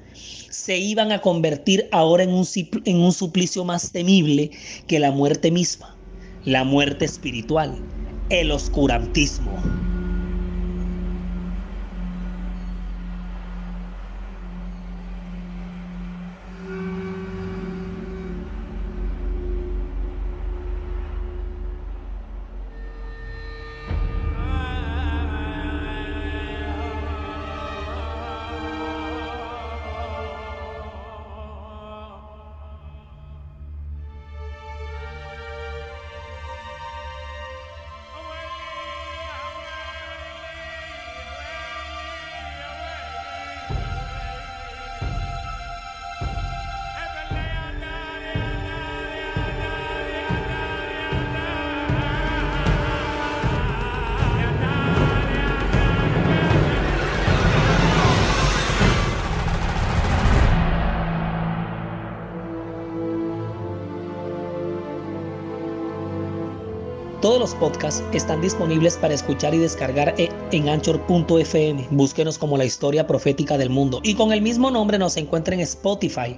se 0.51 0.79
iban 0.79 1.13
a 1.13 1.21
convertir 1.21 1.89
ahora 1.93 2.25
en 2.25 2.31
un, 2.31 2.47
en 2.85 2.97
un 2.97 3.13
suplicio 3.13 3.65
más 3.65 3.93
temible 3.93 4.51
que 4.87 4.99
la 4.99 5.11
muerte 5.11 5.51
misma, 5.51 5.97
la 6.45 6.65
muerte 6.65 7.05
espiritual 7.05 7.81
el 8.31 8.53
oscurantismo. 8.53 9.61
Todos 67.31 67.53
los 67.53 67.61
podcasts 67.61 68.03
están 68.13 68.41
disponibles 68.41 68.97
para 68.97 69.15
escuchar 69.15 69.55
y 69.55 69.59
descargar 69.59 70.17
e- 70.19 70.31
en 70.51 70.69
anchor.fm. 70.69 71.87
Búsquenos 71.93 72.39
como 72.39 72.59
la 72.59 72.65
historia 72.65 73.07
profética 73.07 73.57
del 73.57 73.71
mundo. 73.71 74.01
Y 74.03 74.15
con 74.15 74.33
el 74.33 74.43
mismo 74.43 74.73
nombre 74.73 74.99
nos 74.99 75.17
encuentra 75.17 75.55
en 75.55 75.61
Spotify. 75.61 76.37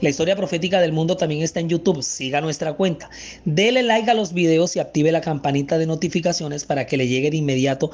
La 0.00 0.08
historia 0.08 0.34
profética 0.34 0.80
del 0.80 0.94
mundo 0.94 1.18
también 1.18 1.42
está 1.42 1.60
en 1.60 1.68
YouTube. 1.68 2.02
Siga 2.02 2.40
nuestra 2.40 2.72
cuenta. 2.72 3.10
Dele 3.44 3.82
like 3.82 4.10
a 4.10 4.14
los 4.14 4.32
videos 4.32 4.74
y 4.76 4.78
active 4.78 5.12
la 5.12 5.20
campanita 5.20 5.76
de 5.76 5.84
notificaciones 5.84 6.64
para 6.64 6.86
que 6.86 6.96
le 6.96 7.06
llegue 7.06 7.30
de 7.30 7.36
inmediato 7.36 7.90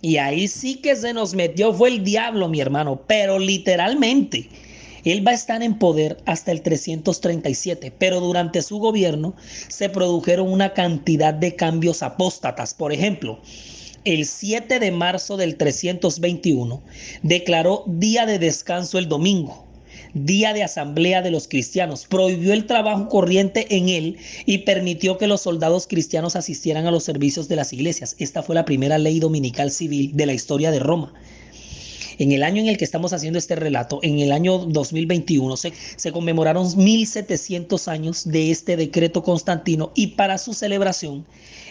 Y 0.00 0.18
ahí 0.18 0.46
sí 0.46 0.76
que 0.76 0.94
se 0.94 1.12
nos 1.12 1.34
metió, 1.34 1.72
fue 1.74 1.88
el 1.88 2.04
diablo, 2.04 2.48
mi 2.48 2.60
hermano, 2.60 3.00
pero 3.06 3.38
literalmente. 3.38 4.48
Él 5.12 5.26
va 5.26 5.30
a 5.30 5.34
estar 5.34 5.62
en 5.62 5.78
poder 5.78 6.18
hasta 6.26 6.52
el 6.52 6.60
337, 6.60 7.92
pero 7.98 8.20
durante 8.20 8.60
su 8.60 8.78
gobierno 8.78 9.34
se 9.68 9.88
produjeron 9.88 10.52
una 10.52 10.74
cantidad 10.74 11.32
de 11.32 11.56
cambios 11.56 12.02
apóstatas. 12.02 12.74
Por 12.74 12.92
ejemplo, 12.92 13.40
el 14.04 14.26
7 14.26 14.78
de 14.78 14.90
marzo 14.90 15.36
del 15.36 15.56
321 15.56 16.82
declaró 17.22 17.84
día 17.86 18.26
de 18.26 18.38
descanso 18.38 18.98
el 18.98 19.08
domingo 19.08 19.68
día 20.14 20.52
de 20.52 20.62
asamblea 20.62 21.22
de 21.22 21.30
los 21.30 21.48
cristianos, 21.48 22.06
prohibió 22.06 22.52
el 22.52 22.66
trabajo 22.66 23.08
corriente 23.08 23.76
en 23.76 23.88
él 23.88 24.16
y 24.46 24.58
permitió 24.58 25.18
que 25.18 25.26
los 25.26 25.42
soldados 25.42 25.86
cristianos 25.86 26.36
asistieran 26.36 26.86
a 26.86 26.90
los 26.90 27.04
servicios 27.04 27.48
de 27.48 27.56
las 27.56 27.72
iglesias. 27.72 28.16
Esta 28.18 28.42
fue 28.42 28.54
la 28.54 28.64
primera 28.64 28.98
ley 28.98 29.20
dominical 29.20 29.70
civil 29.70 30.12
de 30.14 30.26
la 30.26 30.32
historia 30.32 30.70
de 30.70 30.80
Roma. 30.80 31.12
En 32.18 32.32
el 32.32 32.42
año 32.42 32.60
en 32.60 32.68
el 32.68 32.76
que 32.76 32.84
estamos 32.84 33.12
haciendo 33.12 33.38
este 33.38 33.54
relato, 33.54 34.00
en 34.02 34.18
el 34.18 34.32
año 34.32 34.58
2021, 34.58 35.56
se, 35.56 35.72
se, 35.96 36.12
conmemoraron 36.12 36.68
1700 36.76 37.88
años 37.88 38.28
de 38.28 38.50
este 38.50 38.76
decreto 38.76 39.22
constantino 39.22 39.92
y 39.94 40.08
para 40.08 40.38
su 40.38 40.52
celebración 40.52 41.24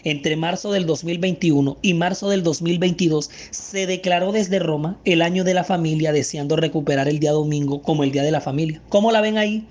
entre 0.03 0.35
marzo 0.37 0.71
del 0.71 0.85
2021 0.85 1.77
y 1.81 1.93
marzo 1.93 2.29
del 2.29 2.43
2022 2.43 3.29
se 3.51 3.85
declaró 3.87 4.31
desde 4.31 4.59
Roma 4.59 4.97
el 5.05 5.21
año 5.21 5.43
de 5.43 5.53
la 5.53 5.63
familia 5.63 6.13
deseando 6.13 6.55
recuperar 6.55 7.09
el 7.09 7.19
día 7.19 7.31
domingo 7.31 7.81
como 7.81 8.03
el 8.03 8.11
día 8.11 8.23
de 8.23 8.31
la 8.31 8.41
familia. 8.41 8.81
¿Cómo 8.89 9.11
la 9.11 9.21
ven 9.21 9.37
ahí? 9.37 9.65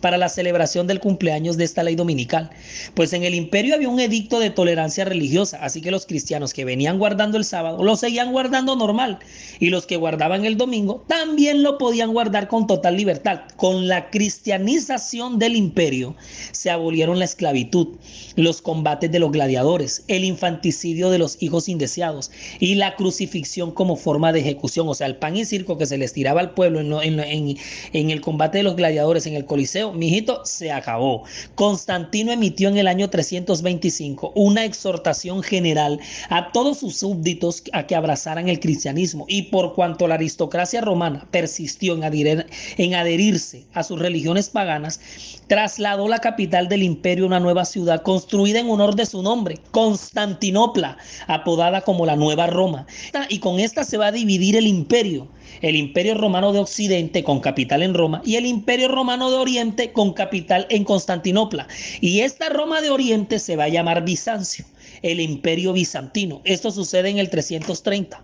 Para 0.00 0.18
la 0.18 0.28
celebración 0.28 0.86
del 0.86 1.00
cumpleaños 1.00 1.56
de 1.56 1.64
esta 1.64 1.82
ley 1.82 1.94
dominical. 1.94 2.50
Pues 2.94 3.12
en 3.12 3.24
el 3.24 3.34
imperio 3.34 3.74
había 3.74 3.88
un 3.88 4.00
edicto 4.00 4.40
de 4.40 4.50
tolerancia 4.50 5.04
religiosa, 5.04 5.58
así 5.62 5.80
que 5.80 5.90
los 5.90 6.06
cristianos 6.06 6.52
que 6.52 6.64
venían 6.64 6.98
guardando 6.98 7.38
el 7.38 7.44
sábado 7.44 7.82
lo 7.82 7.96
seguían 7.96 8.32
guardando 8.32 8.76
normal 8.76 9.18
y 9.58 9.70
los 9.70 9.86
que 9.86 9.96
guardaban 9.96 10.44
el 10.44 10.56
domingo 10.56 11.04
también 11.06 11.62
lo 11.62 11.78
podían 11.78 12.12
guardar 12.12 12.48
con 12.48 12.66
total 12.66 12.96
libertad. 12.96 13.42
Con 13.56 13.88
la 13.88 14.10
cristianización 14.10 15.38
del 15.38 15.56
imperio 15.56 16.16
se 16.52 16.70
abolieron 16.70 17.18
la 17.18 17.24
esclavitud, 17.24 17.88
los 18.36 18.62
combates 18.62 19.10
de 19.10 19.18
los 19.18 19.32
gladiadores, 19.32 20.04
el 20.08 20.24
infanticidio 20.24 21.10
de 21.10 21.18
los 21.18 21.36
hijos 21.42 21.68
indeseados 21.68 22.30
y 22.58 22.74
la 22.74 22.96
crucifixión 22.96 23.72
como 23.72 23.96
forma 23.96 24.32
de 24.32 24.40
ejecución, 24.40 24.88
o 24.88 24.94
sea, 24.94 25.06
el 25.06 25.16
pan 25.16 25.36
y 25.36 25.44
circo 25.44 25.78
que 25.78 25.86
se 25.86 25.98
les 25.98 26.12
tiraba 26.12 26.40
al 26.40 26.54
pueblo 26.54 26.80
en, 26.80 27.20
en, 27.20 27.56
en 27.92 28.10
el 28.10 28.20
combate 28.20 28.58
de 28.58 28.64
los 28.64 28.76
gladiadores 28.76 29.26
en 29.26 29.34
el 29.34 29.44
Coliseo 29.44 29.89
mijito, 29.92 30.44
se 30.44 30.72
acabó. 30.72 31.24
Constantino 31.54 32.32
emitió 32.32 32.68
en 32.68 32.78
el 32.78 32.86
año 32.86 33.10
325 33.10 34.32
una 34.34 34.64
exhortación 34.64 35.42
general 35.42 36.00
a 36.28 36.52
todos 36.52 36.78
sus 36.78 36.96
súbditos 36.96 37.62
a 37.72 37.86
que 37.86 37.94
abrazaran 37.94 38.48
el 38.48 38.60
cristianismo 38.60 39.26
y 39.28 39.42
por 39.42 39.74
cuanto 39.74 40.08
la 40.08 40.14
aristocracia 40.14 40.80
romana 40.80 41.26
persistió 41.30 41.94
en, 41.94 42.94
adherirse 42.94 43.64
a 43.72 43.82
sus 43.82 43.98
religiones 43.98 44.48
paganas, 44.48 45.00
trasladó 45.46 46.08
la 46.08 46.18
capital 46.18 46.68
del 46.68 46.82
imperio 46.82 47.24
a 47.24 47.28
una 47.28 47.40
nueva 47.40 47.64
ciudad 47.64 48.02
construida 48.02 48.60
en 48.60 48.70
honor 48.70 48.94
de 48.94 49.06
su 49.06 49.22
nombre, 49.22 49.58
Constantinopla, 49.70 50.96
apodada 51.26 51.80
como 51.82 52.06
la 52.06 52.16
Nueva 52.16 52.46
Roma. 52.46 52.86
Y 53.28 53.38
con 53.38 53.60
esta 53.60 53.84
se 53.84 53.96
va 53.96 54.08
a 54.08 54.12
dividir 54.12 54.56
el 54.56 54.66
imperio 54.66 55.28
el 55.60 55.76
Imperio 55.76 56.14
Romano 56.14 56.52
de 56.52 56.60
Occidente 56.60 57.24
con 57.24 57.40
capital 57.40 57.82
en 57.82 57.94
Roma 57.94 58.22
y 58.24 58.36
el 58.36 58.46
Imperio 58.46 58.88
Romano 58.88 59.30
de 59.30 59.36
Oriente 59.36 59.92
con 59.92 60.12
capital 60.12 60.66
en 60.70 60.84
Constantinopla. 60.84 61.68
Y 62.00 62.20
esta 62.20 62.48
Roma 62.48 62.80
de 62.80 62.90
Oriente 62.90 63.38
se 63.38 63.56
va 63.56 63.64
a 63.64 63.68
llamar 63.68 64.04
Bizancio, 64.04 64.64
el 65.02 65.20
Imperio 65.20 65.72
Bizantino. 65.72 66.40
Esto 66.44 66.70
sucede 66.70 67.10
en 67.10 67.18
el 67.18 67.30
330. 67.30 68.22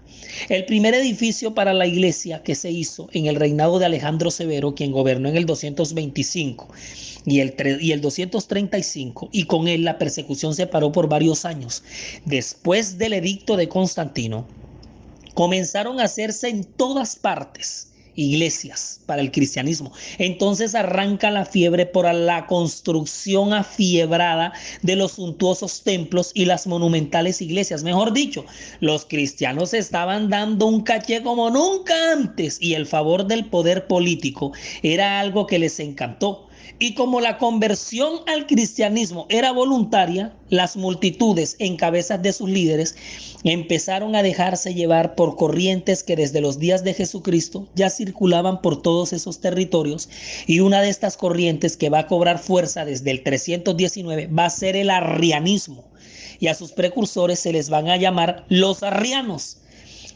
El 0.48 0.64
primer 0.64 0.94
edificio 0.94 1.54
para 1.54 1.72
la 1.72 1.86
iglesia 1.86 2.42
que 2.42 2.54
se 2.54 2.70
hizo 2.70 3.08
en 3.12 3.26
el 3.26 3.36
reinado 3.36 3.78
de 3.78 3.86
Alejandro 3.86 4.30
Severo, 4.30 4.74
quien 4.74 4.92
gobernó 4.92 5.28
en 5.28 5.36
el 5.36 5.46
225 5.46 6.68
y 7.26 7.40
el, 7.40 7.54
y 7.80 7.92
el 7.92 8.00
235, 8.00 9.28
y 9.32 9.44
con 9.44 9.68
él 9.68 9.84
la 9.84 9.98
persecución 9.98 10.54
se 10.54 10.66
paró 10.66 10.92
por 10.92 11.08
varios 11.08 11.44
años. 11.44 11.82
Después 12.24 12.98
del 12.98 13.14
edicto 13.14 13.56
de 13.56 13.68
Constantino, 13.68 14.46
comenzaron 15.36 16.00
a 16.00 16.04
hacerse 16.04 16.48
en 16.48 16.64
todas 16.64 17.14
partes 17.14 17.92
iglesias 18.14 19.00
para 19.04 19.20
el 19.20 19.30
cristianismo. 19.30 19.92
Entonces 20.16 20.74
arranca 20.74 21.30
la 21.30 21.44
fiebre 21.44 21.84
por 21.84 22.12
la 22.12 22.46
construcción 22.46 23.52
afiebrada 23.52 24.54
de 24.80 24.96
los 24.96 25.12
suntuosos 25.12 25.82
templos 25.82 26.32
y 26.32 26.46
las 26.46 26.66
monumentales 26.66 27.42
iglesias. 27.42 27.82
Mejor 27.82 28.14
dicho, 28.14 28.46
los 28.80 29.04
cristianos 29.04 29.74
estaban 29.74 30.30
dando 30.30 30.64
un 30.64 30.80
caché 30.80 31.22
como 31.22 31.50
nunca 31.50 32.12
antes 32.12 32.56
y 32.58 32.72
el 32.72 32.86
favor 32.86 33.26
del 33.26 33.44
poder 33.44 33.86
político 33.86 34.52
era 34.82 35.20
algo 35.20 35.46
que 35.46 35.58
les 35.58 35.78
encantó. 35.78 36.45
Y 36.78 36.94
como 36.94 37.20
la 37.20 37.38
conversión 37.38 38.20
al 38.26 38.46
cristianismo 38.46 39.26
era 39.30 39.52
voluntaria, 39.52 40.34
las 40.50 40.76
multitudes 40.76 41.56
en 41.58 41.76
cabezas 41.76 42.22
de 42.22 42.32
sus 42.32 42.50
líderes 42.50 42.96
empezaron 43.44 44.14
a 44.14 44.22
dejarse 44.22 44.74
llevar 44.74 45.14
por 45.14 45.36
corrientes 45.36 46.02
que 46.02 46.16
desde 46.16 46.40
los 46.40 46.58
días 46.58 46.84
de 46.84 46.94
Jesucristo 46.94 47.66
ya 47.74 47.88
circulaban 47.88 48.60
por 48.60 48.82
todos 48.82 49.12
esos 49.12 49.40
territorios. 49.40 50.08
Y 50.46 50.60
una 50.60 50.82
de 50.82 50.90
estas 50.90 51.16
corrientes 51.16 51.76
que 51.76 51.88
va 51.88 52.00
a 52.00 52.06
cobrar 52.06 52.38
fuerza 52.38 52.84
desde 52.84 53.10
el 53.10 53.22
319 53.22 54.26
va 54.26 54.44
a 54.44 54.50
ser 54.50 54.76
el 54.76 54.90
arrianismo. 54.90 55.84
Y 56.38 56.48
a 56.48 56.54
sus 56.54 56.72
precursores 56.72 57.38
se 57.38 57.52
les 57.52 57.70
van 57.70 57.88
a 57.88 57.96
llamar 57.96 58.44
los 58.48 58.82
arrianos 58.82 59.58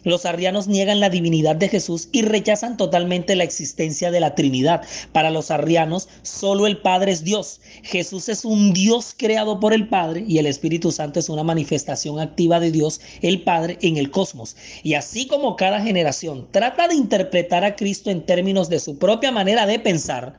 los 0.05 0.27
arrianos 0.27 0.69
niegan 0.69 1.01
la 1.01 1.11
divinidad 1.11 1.57
de 1.57 1.69
Jesús 1.69 2.09
y 2.13 2.23
rechazan 2.23 2.77
totalmente 2.77 3.37
la 3.37 3.45
existencia 3.45 4.11
de 4.11 4.21
la 4.21 4.35
Trinidad. 4.35 4.83
Para 5.13 5.31
los 5.31 5.51
arrianos, 5.51 6.09
solo 6.23 6.67
el 6.67 6.79
Padre 6.79 7.13
es 7.13 7.25
Dios. 7.25 7.61
Jesús 7.83 8.29
es 8.29 8.45
un 8.45 8.73
Dios 8.73 9.15
creado 9.17 9.61
por 9.61 9.73
el 9.73 9.89
Padre 9.89 10.25
y 10.27 10.39
el 10.39 10.47
Espíritu 10.47 10.93
Santo 10.93 11.21
es 11.21 11.29
una 11.29 11.43
manifestación 11.43 12.19
activa 12.19 12.61
de 12.61 12.71
Dios, 12.71 13.01
el 13.23 13.43
Padre, 13.43 13.79
en 13.83 13.97
el 13.97 14.11
cosmos. 14.11 14.57
Y 14.83 14.95
así 14.95 15.27
como 15.27 15.57
cada 15.57 15.81
generación 15.81 16.49
trata 16.51 16.89
de 16.89 16.95
interpretar 16.95 17.65
a 17.65 17.77
Cristo 17.77 18.11
en 18.11 18.25
términos 18.25 18.69
de 18.69 18.81
su 18.81 18.99
propia 18.99 19.33
manera 19.33 19.67
de 19.67 19.79
pensar, 19.79 20.39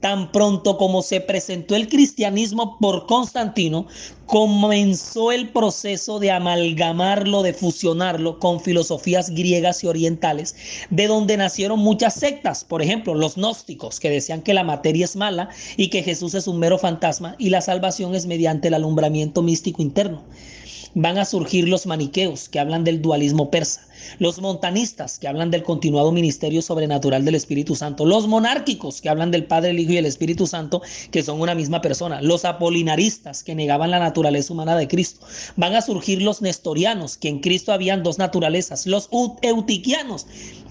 Tan 0.00 0.32
pronto 0.32 0.78
como 0.78 1.02
se 1.02 1.20
presentó 1.20 1.76
el 1.76 1.88
cristianismo 1.88 2.78
por 2.78 3.06
Constantino, 3.06 3.86
comenzó 4.24 5.30
el 5.30 5.50
proceso 5.50 6.18
de 6.18 6.30
amalgamarlo, 6.30 7.42
de 7.42 7.52
fusionarlo 7.52 8.38
con 8.38 8.60
filosofías 8.60 9.30
griegas 9.30 9.84
y 9.84 9.88
orientales, 9.88 10.56
de 10.88 11.06
donde 11.06 11.36
nacieron 11.36 11.80
muchas 11.80 12.14
sectas, 12.14 12.64
por 12.64 12.80
ejemplo, 12.80 13.14
los 13.14 13.34
gnósticos, 13.34 14.00
que 14.00 14.08
decían 14.08 14.40
que 14.40 14.54
la 14.54 14.64
materia 14.64 15.04
es 15.04 15.16
mala 15.16 15.50
y 15.76 15.88
que 15.88 16.02
Jesús 16.02 16.34
es 16.34 16.46
un 16.46 16.58
mero 16.58 16.78
fantasma 16.78 17.34
y 17.38 17.50
la 17.50 17.60
salvación 17.60 18.14
es 18.14 18.26
mediante 18.26 18.68
el 18.68 18.74
alumbramiento 18.74 19.42
místico 19.42 19.82
interno 19.82 20.22
van 20.94 21.18
a 21.18 21.24
surgir 21.24 21.68
los 21.68 21.86
maniqueos, 21.86 22.48
que 22.48 22.58
hablan 22.58 22.84
del 22.84 23.00
dualismo 23.00 23.50
persa, 23.50 23.86
los 24.18 24.40
montanistas, 24.40 25.18
que 25.18 25.28
hablan 25.28 25.50
del 25.50 25.62
continuado 25.62 26.10
ministerio 26.12 26.62
sobrenatural 26.62 27.24
del 27.24 27.34
Espíritu 27.34 27.76
Santo, 27.76 28.04
los 28.04 28.26
monárquicos, 28.26 29.00
que 29.00 29.08
hablan 29.08 29.30
del 29.30 29.44
Padre, 29.44 29.70
el 29.70 29.78
Hijo 29.78 29.92
y 29.92 29.98
el 29.98 30.06
Espíritu 30.06 30.46
Santo, 30.46 30.82
que 31.10 31.22
son 31.22 31.40
una 31.40 31.54
misma 31.54 31.80
persona, 31.80 32.20
los 32.22 32.44
apolinaristas, 32.44 33.44
que 33.44 33.54
negaban 33.54 33.90
la 33.90 33.98
naturaleza 33.98 34.52
humana 34.52 34.76
de 34.76 34.88
Cristo, 34.88 35.26
van 35.56 35.74
a 35.74 35.82
surgir 35.82 36.22
los 36.22 36.42
nestorianos, 36.42 37.16
que 37.16 37.28
en 37.28 37.40
Cristo 37.40 37.72
habían 37.72 38.02
dos 38.02 38.18
naturalezas, 38.18 38.86
los 38.86 39.08
eutiquianos, 39.42 40.26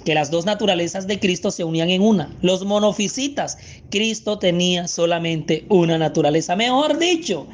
que 0.06 0.16
las 0.16 0.32
dos 0.32 0.46
naturalezas 0.46 1.08
de 1.08 1.20
Cristo 1.20 1.52
se 1.52 1.64
unían 1.64 1.90
en 1.90 2.02
una. 2.02 2.34
Los 2.42 2.66
monofisitas, 2.66 3.58
Cristo 3.90 4.40
tenía 4.40 4.88
solamente 4.88 5.66
una 5.70 5.98
naturaleza. 5.98 6.56
Mejor 6.56 6.98
dicho, 6.98 7.48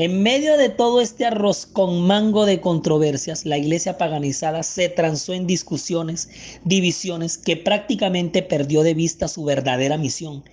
en 0.00 0.22
medio 0.22 0.56
de 0.56 0.68
todo 0.68 1.00
este 1.00 1.26
arroz 1.26 1.66
con 1.66 2.06
mango 2.06 2.46
de 2.46 2.60
controversias, 2.60 3.44
la 3.44 3.58
iglesia 3.58 3.98
paganizada 3.98 4.62
se 4.62 4.88
transó 4.88 5.34
en 5.34 5.48
discusiones, 5.48 6.28
divisiones 6.62 7.36
que 7.36 7.56
prácticamente 7.56 8.42
perdió 8.42 8.84
de 8.84 8.94
vista 8.94 9.26
su 9.26 9.42
verdadera 9.42 9.98
misión 9.98 10.44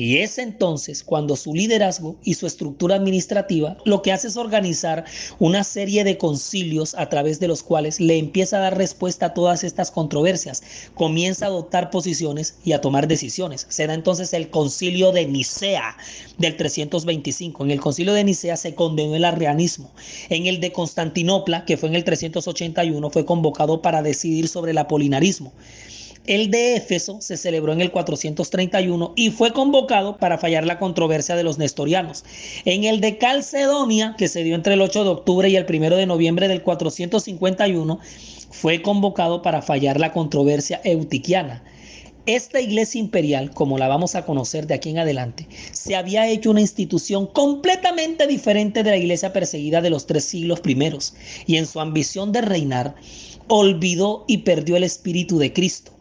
y 0.00 0.18
es 0.18 0.38
entonces 0.38 1.04
cuando 1.04 1.36
su 1.36 1.54
liderazgo 1.54 2.16
y 2.24 2.34
su 2.34 2.46
estructura 2.46 2.96
administrativa 2.96 3.76
lo 3.84 4.00
que 4.00 4.12
hace 4.12 4.28
es 4.28 4.38
organizar 4.38 5.04
una 5.38 5.62
serie 5.62 6.04
de 6.04 6.16
concilios 6.16 6.94
a 6.94 7.10
través 7.10 7.38
de 7.38 7.48
los 7.48 7.62
cuales 7.62 8.00
le 8.00 8.16
empieza 8.16 8.56
a 8.56 8.60
dar 8.60 8.78
respuesta 8.78 9.26
a 9.26 9.34
todas 9.34 9.62
estas 9.62 9.90
controversias, 9.90 10.62
comienza 10.94 11.44
a 11.44 11.48
adoptar 11.48 11.90
posiciones 11.90 12.54
y 12.64 12.72
a 12.72 12.80
tomar 12.80 13.08
decisiones. 13.08 13.66
Será 13.68 13.92
entonces 13.92 14.32
el 14.32 14.48
concilio 14.48 15.12
de 15.12 15.26
Nicea 15.26 15.96
del 16.38 16.56
325. 16.56 17.64
En 17.64 17.70
el 17.70 17.80
concilio 17.80 18.14
de 18.14 18.24
Nicea 18.24 18.56
se 18.56 18.74
condenó 18.74 19.14
el 19.16 19.24
arrianismo. 19.24 19.90
En 20.30 20.46
el 20.46 20.60
de 20.60 20.72
Constantinopla, 20.72 21.66
que 21.66 21.76
fue 21.76 21.90
en 21.90 21.96
el 21.96 22.04
381, 22.04 23.10
fue 23.10 23.26
convocado 23.26 23.82
para 23.82 24.02
decidir 24.02 24.48
sobre 24.48 24.70
el 24.70 24.78
apolinarismo. 24.78 25.52
El 26.26 26.50
de 26.50 26.76
Éfeso 26.76 27.22
se 27.22 27.38
celebró 27.38 27.72
en 27.72 27.80
el 27.80 27.90
431 27.90 29.14
y 29.16 29.30
fue 29.30 29.52
convocado 29.52 30.18
para 30.18 30.36
fallar 30.36 30.66
la 30.66 30.78
controversia 30.78 31.34
de 31.34 31.42
los 31.42 31.56
nestorianos. 31.56 32.24
En 32.66 32.84
el 32.84 33.00
de 33.00 33.16
Calcedonia, 33.16 34.14
que 34.18 34.28
se 34.28 34.44
dio 34.44 34.54
entre 34.54 34.74
el 34.74 34.82
8 34.82 35.02
de 35.04 35.10
octubre 35.10 35.48
y 35.48 35.56
el 35.56 35.64
1 35.66 35.96
de 35.96 36.06
noviembre 36.06 36.46
del 36.46 36.62
451, 36.62 37.98
fue 38.50 38.82
convocado 38.82 39.40
para 39.40 39.62
fallar 39.62 39.98
la 39.98 40.12
controversia 40.12 40.82
eutiquiana. 40.84 41.64
Esta 42.26 42.60
iglesia 42.60 43.00
imperial, 43.00 43.50
como 43.52 43.78
la 43.78 43.88
vamos 43.88 44.14
a 44.14 44.26
conocer 44.26 44.66
de 44.66 44.74
aquí 44.74 44.90
en 44.90 44.98
adelante, 44.98 45.48
se 45.72 45.96
había 45.96 46.28
hecho 46.28 46.50
una 46.50 46.60
institución 46.60 47.26
completamente 47.26 48.26
diferente 48.26 48.82
de 48.82 48.90
la 48.90 48.98
iglesia 48.98 49.32
perseguida 49.32 49.80
de 49.80 49.88
los 49.88 50.06
tres 50.06 50.26
siglos 50.26 50.60
primeros, 50.60 51.14
y 51.46 51.56
en 51.56 51.66
su 51.66 51.80
ambición 51.80 52.30
de 52.30 52.42
reinar, 52.42 52.94
olvidó 53.48 54.26
y 54.28 54.38
perdió 54.38 54.76
el 54.76 54.84
espíritu 54.84 55.38
de 55.38 55.54
Cristo. 55.54 55.92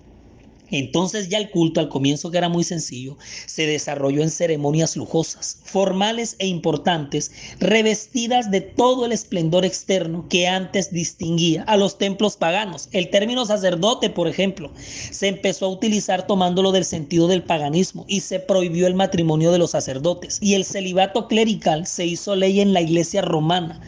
Entonces 0.72 1.30
ya 1.30 1.38
el 1.38 1.50
culto 1.50 1.80
al 1.80 1.90
comienzo 1.90 2.32
que 2.32 2.38
era 2.38 2.50
muy 2.50 2.64
sencillo, 2.64 3.18
se 3.46 3.66
desarrolló 3.66 4.22
en 4.22 4.30
ceremonias 4.30 4.96
lujosas, 4.96 5.58
formales 5.64 6.36
e 6.40 6.48
importantes, 6.48 7.32
revestidas 7.60 8.52
de 8.52 8.62
todo 8.62 9.06
el 9.06 9.12
esplendor 9.12 9.66
externo 9.66 10.28
que 10.30 10.48
antes 10.48 10.92
distinguía 10.92 11.64
a 11.64 11.78
los 11.78 11.98
templos 11.98 12.38
paganos. 12.38 12.90
El 12.92 13.10
término 13.10 13.46
sacerdote, 13.46 14.10
por 14.10 14.28
ejemplo, 14.28 14.72
se 15.12 15.28
empezó 15.28 15.66
a 15.66 15.70
utilizar 15.70 16.28
tomándolo 16.28 16.72
del 16.72 16.86
sentido 16.86 17.28
del 17.28 17.44
paganismo 17.44 18.06
y 18.08 18.22
se 18.22 18.40
prohibió 18.40 18.88
el 18.88 18.96
matrimonio 18.96 19.52
de 19.52 19.58
los 19.58 19.72
sacerdotes 19.72 20.40
y 20.42 20.54
el 20.54 20.66
celibato 20.66 21.28
clerical 21.28 21.88
se 21.88 22.06
hizo 22.06 22.36
ley 22.36 22.62
en 22.62 22.74
la 22.74 22.82
iglesia 22.82 23.22
romana 23.22 23.82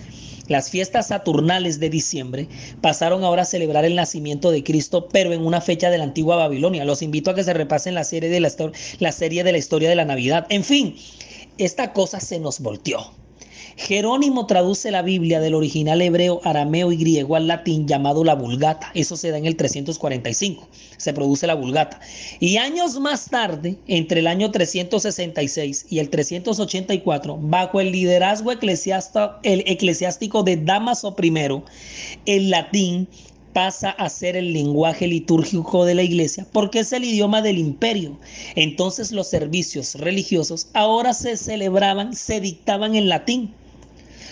las 0.51 0.69
fiestas 0.69 1.07
saturnales 1.07 1.79
de 1.79 1.89
diciembre 1.89 2.47
pasaron 2.81 3.23
ahora 3.23 3.43
a 3.43 3.45
celebrar 3.45 3.85
el 3.85 3.95
nacimiento 3.95 4.51
de 4.51 4.63
Cristo, 4.63 5.07
pero 5.11 5.33
en 5.33 5.45
una 5.45 5.61
fecha 5.61 5.89
de 5.89 5.97
la 5.97 6.03
antigua 6.03 6.35
Babilonia. 6.35 6.85
Los 6.85 7.01
invito 7.01 7.31
a 7.31 7.35
que 7.35 7.43
se 7.43 7.53
repasen 7.53 7.95
la 7.95 8.03
serie 8.03 8.29
de 8.29 8.39
la, 8.39 8.51
la 8.99 9.11
serie 9.11 9.43
de 9.43 9.51
la 9.51 9.57
historia 9.57 9.89
de 9.89 9.95
la 9.95 10.05
Navidad. 10.05 10.45
En 10.49 10.63
fin, 10.63 10.95
esta 11.57 11.93
cosa 11.93 12.19
se 12.19 12.39
nos 12.39 12.59
volteó. 12.59 13.20
Jerónimo 13.77 14.45
traduce 14.45 14.91
la 14.91 15.01
Biblia 15.01 15.39
del 15.39 15.55
original 15.55 16.01
hebreo, 16.01 16.41
arameo 16.43 16.91
y 16.91 16.97
griego 16.97 17.35
al 17.35 17.47
latín 17.47 17.87
llamado 17.87 18.23
la 18.23 18.35
Vulgata. 18.35 18.91
Eso 18.93 19.17
se 19.17 19.31
da 19.31 19.37
en 19.37 19.45
el 19.45 19.55
345. 19.55 20.67
Se 20.97 21.13
produce 21.13 21.47
la 21.47 21.55
Vulgata. 21.55 21.99
Y 22.39 22.57
años 22.57 22.99
más 22.99 23.29
tarde, 23.29 23.77
entre 23.87 24.19
el 24.19 24.27
año 24.27 24.51
366 24.51 25.87
y 25.89 25.99
el 25.99 26.09
384, 26.09 27.37
bajo 27.41 27.79
el 27.79 27.91
liderazgo 27.91 28.51
eclesiástico 28.51 30.43
de 30.43 30.57
Damaso 30.57 31.15
I, 31.21 31.63
el 32.25 32.49
latín 32.49 33.07
pasa 33.53 33.91
a 33.91 34.09
ser 34.09 34.35
el 34.35 34.53
lenguaje 34.53 35.07
litúrgico 35.07 35.85
de 35.85 35.95
la 35.95 36.03
iglesia 36.03 36.45
porque 36.51 36.79
es 36.79 36.91
el 36.93 37.03
idioma 37.03 37.41
del 37.41 37.57
imperio. 37.57 38.17
Entonces 38.55 39.11
los 39.11 39.29
servicios 39.29 39.95
religiosos 39.95 40.67
ahora 40.73 41.13
se 41.13 41.37
celebraban, 41.37 42.13
se 42.13 42.39
dictaban 42.39 42.95
en 42.95 43.09
latín. 43.09 43.53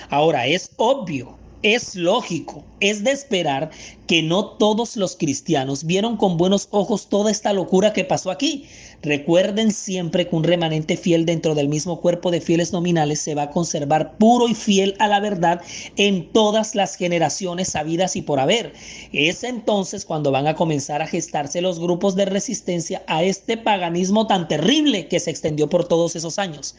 Ahora, 0.09 0.47
es 0.47 0.71
obvio, 0.77 1.38
es 1.61 1.95
lógico, 1.95 2.63
es 2.79 3.03
de 3.03 3.11
esperar 3.11 3.69
que 4.07 4.23
no 4.23 4.45
todos 4.45 4.95
los 4.95 5.15
cristianos 5.17 5.83
vieron 5.83 6.15
con 6.15 6.37
buenos 6.37 6.67
ojos 6.71 7.09
toda 7.09 7.31
esta 7.31 7.53
locura 7.53 7.91
que 7.91 8.05
pasó 8.05 8.31
aquí. 8.31 8.65
Recuerden 9.01 9.71
siempre 9.71 10.27
que 10.27 10.35
un 10.35 10.43
remanente 10.43 10.97
fiel 10.97 11.25
dentro 11.25 11.55
del 11.55 11.69
mismo 11.69 11.99
cuerpo 12.01 12.31
de 12.31 12.41
fieles 12.41 12.73
nominales 12.73 13.19
se 13.19 13.35
va 13.35 13.43
a 13.43 13.49
conservar 13.49 14.17
puro 14.17 14.47
y 14.47 14.55
fiel 14.55 14.95
a 14.99 15.07
la 15.07 15.19
verdad 15.19 15.61
en 15.95 16.31
todas 16.31 16.75
las 16.75 16.95
generaciones 16.95 17.69
sabidas 17.69 18.15
y 18.15 18.21
por 18.21 18.39
haber. 18.39 18.73
Es 19.11 19.43
entonces 19.43 20.05
cuando 20.05 20.31
van 20.31 20.47
a 20.47 20.55
comenzar 20.55 21.01
a 21.01 21.07
gestarse 21.07 21.61
los 21.61 21.79
grupos 21.79 22.15
de 22.15 22.25
resistencia 22.25 23.03
a 23.07 23.23
este 23.23 23.57
paganismo 23.57 24.27
tan 24.27 24.47
terrible 24.47 25.07
que 25.07 25.19
se 25.19 25.31
extendió 25.31 25.69
por 25.69 25.87
todos 25.87 26.15
esos 26.15 26.39
años. 26.39 26.75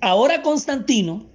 Ahora 0.00 0.42
Constantino 0.42 1.26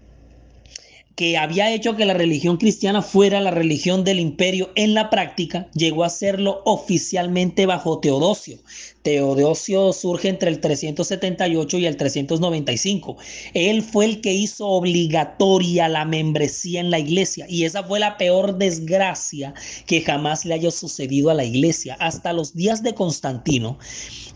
que 1.16 1.38
había 1.38 1.72
hecho 1.72 1.96
que 1.96 2.06
la 2.06 2.14
religión 2.14 2.58
cristiana 2.58 3.02
fuera 3.02 3.40
la 3.40 3.52
religión 3.52 4.04
del 4.04 4.20
imperio 4.20 4.72
en 4.76 4.94
la 4.94 5.10
práctica, 5.10 5.68
llegó 5.74 6.04
a 6.04 6.10
serlo 6.10 6.62
oficialmente 6.66 7.66
bajo 7.66 8.00
Teodosio. 8.00 8.58
Teodosio 9.04 9.92
surge 9.92 10.30
entre 10.30 10.50
el 10.50 10.62
378 10.62 11.78
y 11.78 11.86
el 11.86 11.98
395. 11.98 13.18
Él 13.54 13.82
fue 13.82 14.06
el 14.06 14.22
que 14.22 14.34
hizo 14.34 14.66
obligatoria 14.68 15.90
la 15.90 16.06
membresía 16.06 16.80
en 16.80 16.90
la 16.90 17.00
iglesia 17.00 17.46
y 17.50 17.66
esa 17.66 17.84
fue 17.84 18.00
la 18.00 18.18
peor 18.18 18.58
desgracia 18.58 19.54
que 19.86 20.02
jamás 20.02 20.46
le 20.46 20.54
haya 20.54 20.72
sucedido 20.72 21.30
a 21.30 21.34
la 21.34 21.44
iglesia. 21.44 21.98
Hasta 22.00 22.32
los 22.32 22.56
días 22.56 22.82
de 22.82 22.96
Constantino, 22.96 23.78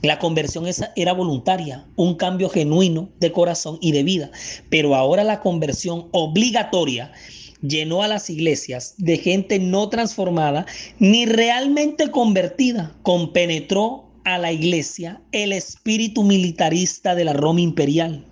la 0.01 0.19
conversión 0.19 0.65
era 0.97 1.13
voluntaria, 1.13 1.87
un 1.95 2.15
cambio 2.15 2.49
genuino 2.49 3.09
de 3.21 3.31
corazón 3.31 3.77
y 3.81 3.93
de 3.93 4.03
vida, 4.03 4.31
pero 4.69 4.95
ahora 4.95 5.23
la 5.23 5.39
conversión 5.39 6.09
obligatoria 6.11 7.13
llenó 7.61 8.03
a 8.03 8.07
las 8.07 8.29
iglesias 8.29 8.95
de 8.97 9.17
gente 9.17 9.59
no 9.59 9.89
transformada 9.89 10.65
ni 10.99 11.25
realmente 11.25 12.11
convertida, 12.11 12.95
compenetró 13.01 14.06
a 14.27 14.37
la 14.37 14.51
iglesia 14.51 15.21
el 15.31 15.53
espíritu 15.53 16.21
militarista 16.21 17.15
de 17.15 17.23
la 17.23 17.31
Roma 17.31 17.61
imperial. 17.61 18.25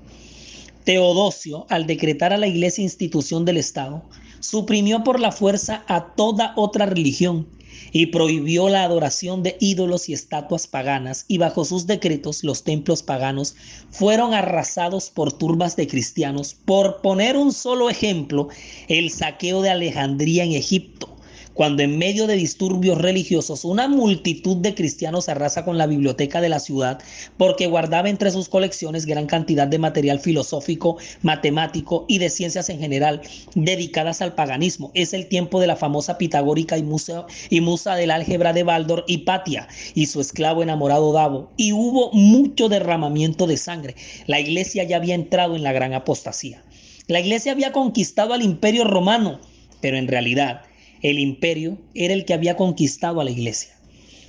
Teodosio, 0.83 1.65
al 1.69 1.87
decretar 1.87 2.33
a 2.33 2.37
la 2.37 2.47
iglesia 2.47 2.83
institución 2.83 3.45
del 3.45 3.55
Estado, 3.55 4.03
suprimió 4.41 5.05
por 5.05 5.21
la 5.21 5.31
fuerza 5.31 5.85
a 5.87 6.13
toda 6.15 6.51
otra 6.57 6.85
religión 6.85 7.47
y 7.93 8.07
prohibió 8.07 8.67
la 8.67 8.83
adoración 8.83 9.41
de 9.41 9.55
ídolos 9.61 10.09
y 10.09 10.13
estatuas 10.13 10.67
paganas, 10.67 11.23
y 11.29 11.37
bajo 11.37 11.63
sus 11.63 11.87
decretos 11.87 12.43
los 12.43 12.65
templos 12.65 13.01
paganos 13.01 13.55
fueron 13.89 14.33
arrasados 14.33 15.09
por 15.09 15.31
turbas 15.31 15.77
de 15.77 15.87
cristianos. 15.87 16.55
Por 16.65 17.01
poner 17.01 17.37
un 17.37 17.53
solo 17.53 17.89
ejemplo, 17.89 18.49
el 18.89 19.11
saqueo 19.11 19.61
de 19.61 19.69
Alejandría 19.69 20.43
en 20.43 20.51
Egipto, 20.51 21.14
cuando 21.55 21.81
en 21.81 21.97
medio 21.97 22.27
de 22.27 22.35
disturbios 22.35 22.99
religiosos 22.99 23.65
una 23.65 23.87
multitud 23.87 24.57
de 24.57 24.75
cristianos 24.75 25.29
arrasa 25.29 25.65
con 25.65 25.77
la 25.79 25.87
biblioteca 25.87 26.41
de 26.41 26.49
la 26.49 26.59
ciudad 26.59 27.01
porque 27.37 27.65
guardaba 27.65 28.09
entre 28.09 28.29
sus 28.29 28.49
colecciones 28.49 29.05
gran 29.05 29.25
cantidad 29.25 29.65
de 29.65 29.79
material 29.79 30.19
filosófico, 30.19 30.97
matemático 31.23 32.05
y 32.07 32.19
de 32.19 32.29
ciencias 32.29 32.69
en 32.69 32.79
general 32.79 33.21
dedicadas 33.55 34.21
al 34.21 34.35
paganismo. 34.35 34.91
Es 34.93 35.13
el 35.13 35.27
tiempo 35.27 35.61
de 35.61 35.67
la 35.67 35.77
famosa 35.77 36.17
pitagórica 36.17 36.77
y 36.77 36.83
musa, 36.83 37.25
y 37.49 37.61
musa 37.61 37.95
del 37.95 38.11
álgebra 38.11 38.51
de 38.51 38.63
Baldor, 38.63 39.05
Hipatia, 39.07 39.69
y 39.93 40.07
su 40.07 40.19
esclavo 40.19 40.61
enamorado 40.61 41.13
Davo. 41.13 41.51
Y 41.55 41.71
hubo 41.71 42.11
mucho 42.11 42.67
derramamiento 42.67 43.47
de 43.47 43.55
sangre. 43.55 43.95
La 44.27 44.41
iglesia 44.41 44.83
ya 44.83 44.97
había 44.97 45.15
entrado 45.15 45.55
en 45.55 45.63
la 45.63 45.71
gran 45.71 45.93
apostasía. 45.93 46.63
La 47.07 47.21
iglesia 47.21 47.53
había 47.53 47.71
conquistado 47.71 48.33
al 48.33 48.41
imperio 48.41 48.83
romano, 48.83 49.39
pero 49.79 49.97
en 49.97 50.09
realidad 50.09 50.63
el 51.01 51.19
imperio 51.19 51.77
era 51.93 52.13
el 52.13 52.25
que 52.25 52.33
había 52.33 52.55
conquistado 52.55 53.19
a 53.21 53.23
la 53.23 53.31
iglesia, 53.31 53.77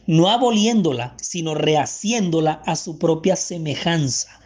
no 0.06 0.28
aboliéndola, 0.28 1.16
sino 1.20 1.54
rehaciéndola 1.54 2.62
a 2.66 2.76
su 2.76 2.98
propia 2.98 3.36
semejanza. 3.36 4.40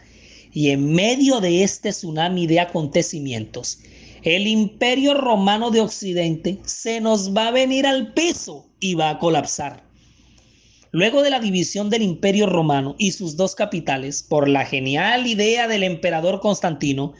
Y 0.53 0.69
en 0.69 0.91
medio 0.91 1.39
de 1.39 1.63
este 1.63 1.91
tsunami 1.91 2.47
de 2.47 2.59
acontecimientos, 2.59 3.79
el 4.23 4.47
imperio 4.47 5.13
romano 5.13 5.71
de 5.71 5.81
Occidente 5.81 6.59
se 6.65 7.01
nos 7.01 7.35
va 7.35 7.47
a 7.47 7.51
venir 7.51 7.87
al 7.87 8.13
peso 8.13 8.67
y 8.79 8.93
va 8.95 9.09
a 9.09 9.19
colapsar. 9.19 9.90
Luego 10.93 11.23
de 11.23 11.29
la 11.29 11.39
división 11.39 11.89
del 11.89 12.01
imperio 12.01 12.47
romano 12.47 12.95
y 12.97 13.11
sus 13.11 13.37
dos 13.37 13.55
capitales 13.55 14.23
por 14.27 14.49
la 14.49 14.65
genial 14.65 15.25
idea 15.25 15.69
del 15.69 15.83
emperador 15.83 16.41
Constantino, 16.41 17.13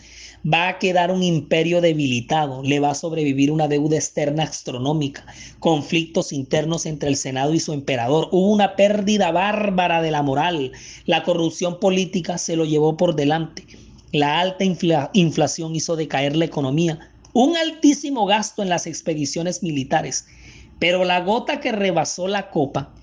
va 0.45 0.67
a 0.67 0.77
quedar 0.77 1.09
un 1.09 1.23
imperio 1.23 1.79
debilitado, 1.79 2.63
le 2.63 2.81
va 2.81 2.89
a 2.89 2.95
sobrevivir 2.95 3.49
una 3.49 3.69
deuda 3.69 3.95
externa 3.95 4.43
astronómica, 4.43 5.25
conflictos 5.59 6.33
internos 6.33 6.85
entre 6.85 7.07
el 7.07 7.15
Senado 7.15 7.53
y 7.53 7.61
su 7.61 7.71
emperador, 7.71 8.27
hubo 8.33 8.51
una 8.51 8.75
pérdida 8.75 9.31
bárbara 9.31 10.01
de 10.01 10.11
la 10.11 10.21
moral, 10.21 10.73
la 11.05 11.23
corrupción 11.23 11.79
política 11.79 12.37
se 12.37 12.57
lo 12.57 12.65
llevó 12.65 12.97
por 12.97 13.15
delante, 13.15 13.65
la 14.11 14.41
alta 14.41 14.65
inflación 15.13 15.75
hizo 15.75 15.95
decaer 15.95 16.35
la 16.35 16.43
economía, 16.43 16.99
un 17.31 17.55
altísimo 17.55 18.25
gasto 18.25 18.63
en 18.63 18.67
las 18.67 18.85
expediciones 18.85 19.63
militares, 19.63 20.25
pero 20.77 21.05
la 21.05 21.21
gota 21.21 21.61
que 21.61 21.71
rebasó 21.71 22.27
la 22.27 22.49
copa 22.49 22.95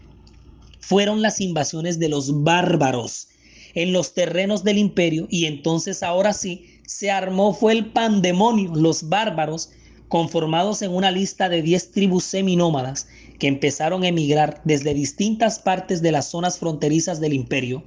fueron 0.89 1.21
las 1.21 1.39
invasiones 1.43 1.99
de 1.99 2.09
los 2.09 2.45
bárbaros 2.45 3.29
en 3.75 3.93
los 3.93 4.15
terrenos 4.15 4.65
del 4.65 4.79
imperio 4.79 5.29
y 5.29 5.45
entonces 5.45 6.03
ahora 6.03 6.33
sí 6.33 6.65
se 6.87 7.11
armó 7.11 7.53
fue 7.53 7.75
el 7.75 7.93
pandemonio, 7.93 8.75
los 8.75 9.11
bárbaros, 9.11 9.69
conformados 10.09 10.81
en 10.81 10.93
una 10.93 11.11
lista 11.11 11.51
de 11.51 11.61
10 11.61 11.91
tribus 11.91 12.25
seminómadas 12.25 13.07
que 13.39 13.49
empezaron 13.49 14.03
a 14.03 14.09
emigrar 14.09 14.63
desde 14.65 14.95
distintas 14.95 15.59
partes 15.59 16.01
de 16.01 16.11
las 16.11 16.31
zonas 16.31 16.59
fronterizas 16.59 17.21
del 17.21 17.35
imperio. 17.35 17.85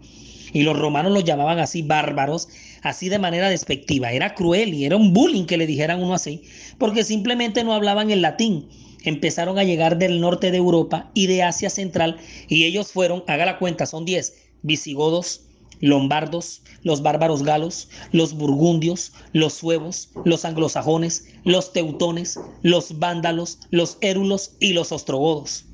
Y 0.54 0.62
los 0.62 0.78
romanos 0.78 1.12
los 1.12 1.24
llamaban 1.24 1.58
así 1.58 1.82
bárbaros, 1.82 2.50
así 2.84 3.10
de 3.10 3.18
manera 3.18 3.50
despectiva. 3.50 4.12
Era 4.12 4.36
cruel 4.36 4.76
y 4.76 4.86
era 4.86 4.96
un 4.96 5.12
bullying 5.12 5.46
que 5.46 5.58
le 5.58 5.66
dijeran 5.66 6.04
uno 6.04 6.14
así, 6.14 6.44
porque 6.78 7.04
simplemente 7.04 7.64
no 7.64 7.74
hablaban 7.74 8.12
el 8.12 8.22
latín. 8.22 8.68
Empezaron 9.04 9.58
a 9.58 9.64
llegar 9.64 9.98
del 9.98 10.22
norte 10.22 10.52
de 10.52 10.58
Europa 10.58 11.12
y 11.14 11.28
de 11.28 11.44
Asia 11.44 11.70
Central 11.70 12.18
y 12.48 12.66
ellos 12.66 12.92
fueron, 12.92 13.24
haga 13.28 13.46
la 13.46 13.58
cuenta, 13.58 13.86
son 13.86 14.06
10, 14.06 14.36
visigodos, 14.62 15.42
lombardos, 15.80 16.62
los 16.84 17.02
bárbaros 17.02 17.44
galos, 17.44 17.90
los 18.12 18.34
burgundios, 18.34 19.12
los 19.34 19.54
suevos, 19.54 20.10
los 20.24 20.46
anglosajones, 20.46 21.26
los 21.44 21.74
teutones, 21.74 22.40
los 22.62 23.00
vándalos, 23.00 23.60
los 23.72 23.98
érulos 24.02 24.56
y 24.60 24.74
los 24.74 24.92
ostrogodos. 24.92 25.66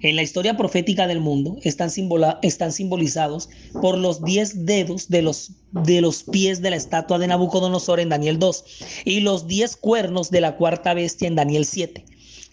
En 0.00 0.14
la 0.14 0.22
historia 0.22 0.56
profética 0.56 1.08
del 1.08 1.20
mundo 1.20 1.56
están, 1.62 1.90
simbolizados 1.90 3.48
por 3.82 3.98
los 3.98 4.22
diez 4.22 4.64
dedos 4.64 5.08
de 5.08 5.22
los, 5.22 5.50
de 5.72 6.00
los 6.00 6.22
pies 6.22 6.62
de 6.62 6.70
la 6.70 6.76
estatua 6.76 7.18
de 7.18 7.26
Nabucodonosor 7.26 7.98
en 7.98 8.10
Daniel 8.10 8.38
2 8.38 8.64
y 9.04 9.20
los 9.20 9.48
diez 9.48 9.76
cuernos 9.76 10.30
de 10.30 10.40
la 10.40 10.56
cuarta 10.56 10.94
bestia 10.94 11.26
en 11.26 11.34
Daniel 11.34 11.64
7. 11.64 12.04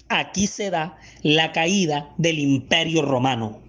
Aquí 0.07 0.47
se 0.47 0.69
da 0.69 0.97
la 1.23 1.51
caída 1.51 2.13
del 2.17 2.39
imperio 2.39 3.01
romano. 3.01 3.64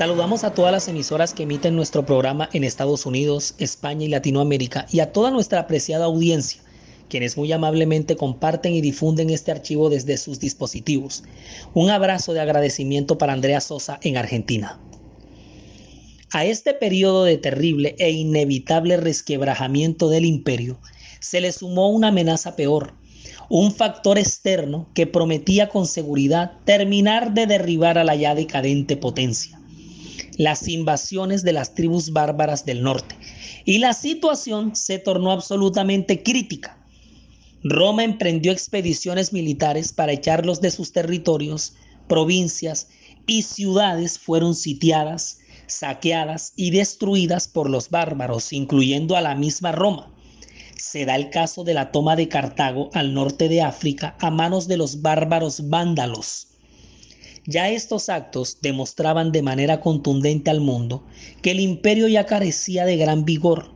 Saludamos 0.00 0.44
a 0.44 0.54
todas 0.54 0.72
las 0.72 0.88
emisoras 0.88 1.34
que 1.34 1.42
emiten 1.42 1.76
nuestro 1.76 2.06
programa 2.06 2.48
en 2.54 2.64
Estados 2.64 3.04
Unidos, 3.04 3.54
España 3.58 4.06
y 4.06 4.08
Latinoamérica 4.08 4.86
y 4.90 5.00
a 5.00 5.12
toda 5.12 5.30
nuestra 5.30 5.60
apreciada 5.60 6.06
audiencia, 6.06 6.62
quienes 7.10 7.36
muy 7.36 7.52
amablemente 7.52 8.16
comparten 8.16 8.72
y 8.72 8.80
difunden 8.80 9.28
este 9.28 9.50
archivo 9.50 9.90
desde 9.90 10.16
sus 10.16 10.40
dispositivos. 10.40 11.22
Un 11.74 11.90
abrazo 11.90 12.32
de 12.32 12.40
agradecimiento 12.40 13.18
para 13.18 13.34
Andrea 13.34 13.60
Sosa 13.60 14.00
en 14.02 14.16
Argentina. 14.16 14.80
A 16.32 16.46
este 16.46 16.72
periodo 16.72 17.24
de 17.24 17.36
terrible 17.36 17.94
e 17.98 18.10
inevitable 18.10 18.96
resquebrajamiento 18.96 20.08
del 20.08 20.24
imperio 20.24 20.80
se 21.20 21.42
le 21.42 21.52
sumó 21.52 21.90
una 21.90 22.08
amenaza 22.08 22.56
peor, 22.56 22.94
un 23.50 23.70
factor 23.70 24.16
externo 24.16 24.88
que 24.94 25.06
prometía 25.06 25.68
con 25.68 25.86
seguridad 25.86 26.52
terminar 26.64 27.34
de 27.34 27.46
derribar 27.46 27.98
a 27.98 28.04
la 28.04 28.14
ya 28.14 28.34
decadente 28.34 28.96
potencia 28.96 29.59
las 30.36 30.68
invasiones 30.68 31.42
de 31.42 31.52
las 31.52 31.74
tribus 31.74 32.12
bárbaras 32.12 32.64
del 32.64 32.82
norte 32.82 33.16
y 33.64 33.78
la 33.78 33.92
situación 33.92 34.74
se 34.74 34.98
tornó 34.98 35.32
absolutamente 35.32 36.22
crítica. 36.22 36.76
Roma 37.62 38.04
emprendió 38.04 38.52
expediciones 38.52 39.32
militares 39.32 39.92
para 39.92 40.12
echarlos 40.12 40.60
de 40.60 40.70
sus 40.70 40.92
territorios, 40.92 41.74
provincias 42.08 42.88
y 43.26 43.42
ciudades 43.42 44.18
fueron 44.18 44.54
sitiadas, 44.54 45.38
saqueadas 45.66 46.52
y 46.56 46.70
destruidas 46.70 47.48
por 47.48 47.68
los 47.68 47.90
bárbaros, 47.90 48.52
incluyendo 48.52 49.16
a 49.16 49.20
la 49.20 49.34
misma 49.34 49.72
Roma. 49.72 50.12
Se 50.76 51.04
da 51.04 51.16
el 51.16 51.28
caso 51.28 51.62
de 51.62 51.74
la 51.74 51.92
toma 51.92 52.16
de 52.16 52.28
Cartago 52.28 52.88
al 52.94 53.12
norte 53.12 53.48
de 53.48 53.60
África 53.60 54.16
a 54.20 54.30
manos 54.30 54.66
de 54.66 54.78
los 54.78 55.02
bárbaros 55.02 55.68
vándalos 55.68 56.49
ya 57.50 57.68
estos 57.68 58.08
actos 58.08 58.58
demostraban 58.62 59.32
de 59.32 59.42
manera 59.42 59.80
contundente 59.80 60.50
al 60.50 60.60
mundo 60.60 61.04
que 61.42 61.50
el 61.50 61.60
imperio 61.60 62.06
ya 62.06 62.24
carecía 62.24 62.86
de 62.86 62.96
gran 62.96 63.24
vigor. 63.24 63.72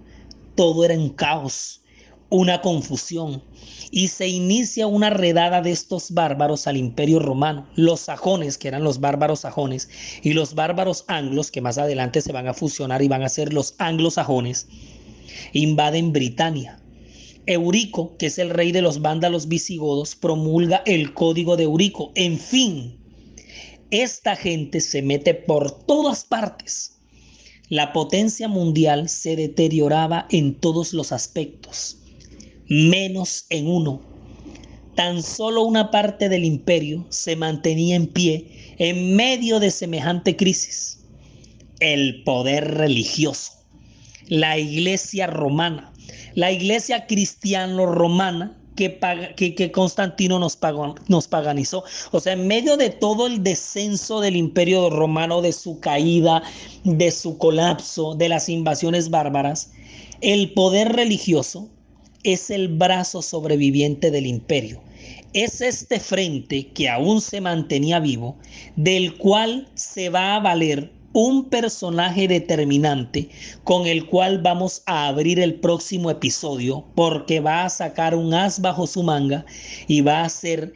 Todo 0.54 0.84
era 0.84 0.94
un 0.94 1.10
caos, 1.10 1.82
una 2.30 2.60
confusión, 2.60 3.42
y 3.90 4.08
se 4.08 4.28
inicia 4.28 4.86
una 4.86 5.10
redada 5.10 5.60
de 5.60 5.72
estos 5.72 6.12
bárbaros 6.12 6.68
al 6.68 6.76
imperio 6.76 7.18
romano, 7.18 7.68
los 7.74 8.00
sajones, 8.00 8.56
que 8.56 8.68
eran 8.68 8.84
los 8.84 9.00
bárbaros 9.00 9.40
sajones, 9.40 9.88
y 10.22 10.32
los 10.32 10.54
bárbaros 10.54 11.04
anglos, 11.08 11.50
que 11.50 11.60
más 11.60 11.76
adelante 11.76 12.20
se 12.20 12.32
van 12.32 12.46
a 12.46 12.54
fusionar 12.54 13.02
y 13.02 13.08
van 13.08 13.22
a 13.22 13.28
ser 13.28 13.52
los 13.52 13.74
anglosajones, 13.78 14.68
invaden 15.52 16.12
Britania. 16.12 16.80
Eurico, 17.46 18.16
que 18.16 18.26
es 18.26 18.38
el 18.38 18.50
rey 18.50 18.72
de 18.72 18.82
los 18.82 19.02
vándalos 19.02 19.48
visigodos, 19.48 20.14
promulga 20.14 20.82
el 20.86 21.12
código 21.12 21.56
de 21.56 21.64
Eurico. 21.64 22.12
En 22.14 22.38
fin, 22.38 23.03
esta 24.02 24.34
gente 24.34 24.80
se 24.80 25.02
mete 25.02 25.34
por 25.34 25.70
todas 25.86 26.24
partes. 26.24 26.98
La 27.68 27.92
potencia 27.92 28.48
mundial 28.48 29.08
se 29.08 29.36
deterioraba 29.36 30.26
en 30.30 30.54
todos 30.54 30.92
los 30.92 31.12
aspectos, 31.12 31.98
menos 32.68 33.46
en 33.50 33.68
uno. 33.68 34.02
Tan 34.96 35.22
solo 35.22 35.62
una 35.62 35.90
parte 35.90 36.28
del 36.28 36.44
imperio 36.44 37.06
se 37.08 37.36
mantenía 37.36 37.96
en 37.96 38.06
pie 38.06 38.74
en 38.78 39.14
medio 39.16 39.60
de 39.60 39.70
semejante 39.70 40.36
crisis. 40.36 41.04
El 41.80 42.22
poder 42.24 42.74
religioso, 42.74 43.52
la 44.26 44.58
iglesia 44.58 45.26
romana, 45.26 45.92
la 46.34 46.50
iglesia 46.52 47.06
cristiano-romana 47.06 48.60
que, 48.76 49.70
Constantino 49.72 50.38
nos, 50.38 50.58
nos 51.08 51.28
paganizó. 51.28 51.84
O 52.10 52.20
sea, 52.20 52.32
en 52.32 52.46
medio 52.46 52.76
de 52.76 52.90
todo 52.90 53.26
el 53.26 53.42
descenso 53.42 54.20
del 54.20 54.36
imperio 54.36 54.90
romano, 54.90 55.42
de 55.42 55.52
su 55.52 55.80
caída, 55.80 56.42
de 56.84 57.10
su 57.10 57.38
colapso, 57.38 58.14
de 58.14 58.28
las 58.28 58.48
invasiones 58.48 59.10
bárbaras, 59.10 59.72
el 60.20 60.52
poder 60.52 60.92
religioso 60.92 61.68
es 62.22 62.50
el 62.50 62.68
brazo 62.68 63.22
sobreviviente 63.22 64.10
del 64.10 64.26
imperio. 64.26 64.80
Es 65.34 65.60
este 65.60 66.00
frente 66.00 66.68
que 66.68 66.88
aún 66.88 67.20
se 67.20 67.40
mantenía 67.40 68.00
vivo, 68.00 68.36
del 68.76 69.16
cual 69.16 69.68
se 69.74 70.08
va 70.08 70.36
a 70.36 70.40
valer 70.40 70.90
un 71.14 71.48
personaje 71.48 72.26
determinante 72.26 73.30
con 73.62 73.86
el 73.86 74.06
cual 74.06 74.42
vamos 74.42 74.82
a 74.86 75.06
abrir 75.06 75.38
el 75.38 75.54
próximo 75.54 76.10
episodio 76.10 76.84
porque 76.96 77.38
va 77.38 77.64
a 77.64 77.70
sacar 77.70 78.16
un 78.16 78.34
as 78.34 78.60
bajo 78.60 78.86
su 78.86 79.02
manga 79.02 79.46
y 79.86 80.00
va 80.00 80.22
a 80.22 80.28
ser 80.28 80.74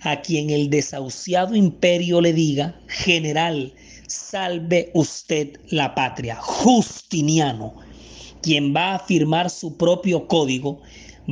a 0.00 0.22
quien 0.22 0.48
el 0.48 0.70
desahuciado 0.70 1.54
imperio 1.54 2.22
le 2.22 2.32
diga, 2.32 2.80
general, 2.88 3.74
salve 4.06 4.90
usted 4.94 5.60
la 5.68 5.94
patria, 5.94 6.36
Justiniano, 6.36 7.74
quien 8.40 8.74
va 8.74 8.94
a 8.94 8.98
firmar 8.98 9.50
su 9.50 9.76
propio 9.76 10.26
código 10.26 10.80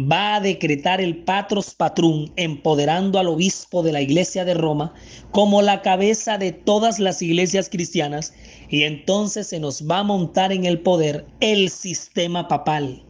va 0.06 0.36
a 0.36 0.40
decretar 0.40 1.00
el 1.00 1.16
patros 1.16 1.74
patrum, 1.74 2.28
empoderando 2.36 3.18
al 3.18 3.28
obispo 3.28 3.82
de 3.82 3.92
la 3.92 4.00
iglesia 4.00 4.44
de 4.44 4.54
Roma 4.54 4.92
como 5.30 5.62
la 5.62 5.82
cabeza 5.82 6.38
de 6.38 6.52
todas 6.52 6.98
las 6.98 7.22
iglesias 7.22 7.68
cristianas, 7.68 8.34
y 8.68 8.82
entonces 8.82 9.46
se 9.46 9.60
nos 9.60 9.88
va 9.88 10.00
a 10.00 10.04
montar 10.04 10.52
en 10.52 10.64
el 10.64 10.80
poder 10.80 11.26
el 11.40 11.70
sistema 11.70 12.48
papal. 12.48 13.02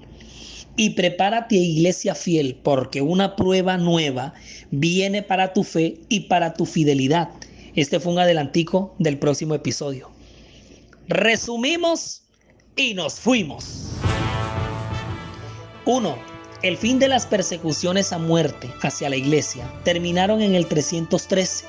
Y 0.76 0.90
prepárate, 0.90 1.56
iglesia 1.56 2.14
fiel, 2.14 2.60
porque 2.62 3.02
una 3.02 3.34
prueba 3.34 3.76
nueva 3.76 4.34
viene 4.70 5.22
para 5.22 5.52
tu 5.52 5.64
fe 5.64 6.00
y 6.08 6.20
para 6.20 6.54
tu 6.54 6.66
fidelidad. 6.66 7.30
Este 7.74 7.98
fue 7.98 8.12
un 8.12 8.20
adelantico 8.20 8.94
del 8.98 9.18
próximo 9.18 9.54
episodio. 9.54 10.10
Resumimos 11.08 12.22
y 12.76 12.94
nos 12.94 13.14
fuimos. 13.14 13.90
1 15.84 16.37
el 16.62 16.76
fin 16.76 16.98
de 16.98 17.08
las 17.08 17.26
persecuciones 17.26 18.12
a 18.12 18.18
muerte 18.18 18.72
hacia 18.82 19.08
la 19.08 19.16
iglesia 19.16 19.70
terminaron 19.84 20.42
en 20.42 20.54
el 20.54 20.66
313. 20.66 21.64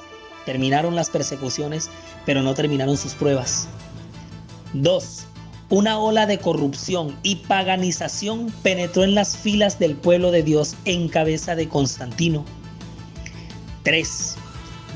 Terminaron 0.45 0.95
las 0.95 1.09
persecuciones, 1.09 1.89
pero 2.25 2.41
no 2.41 2.55
terminaron 2.55 2.97
sus 2.97 3.13
pruebas. 3.13 3.67
2. 4.73 5.25
Una 5.69 5.99
ola 5.99 6.25
de 6.25 6.39
corrupción 6.39 7.15
y 7.21 7.35
paganización 7.35 8.51
penetró 8.63 9.03
en 9.03 9.13
las 9.13 9.37
filas 9.37 9.77
del 9.77 9.95
pueblo 9.95 10.31
de 10.31 10.41
Dios 10.41 10.75
en 10.85 11.07
cabeza 11.07 11.55
de 11.55 11.69
Constantino. 11.69 12.43
3. 13.83 14.35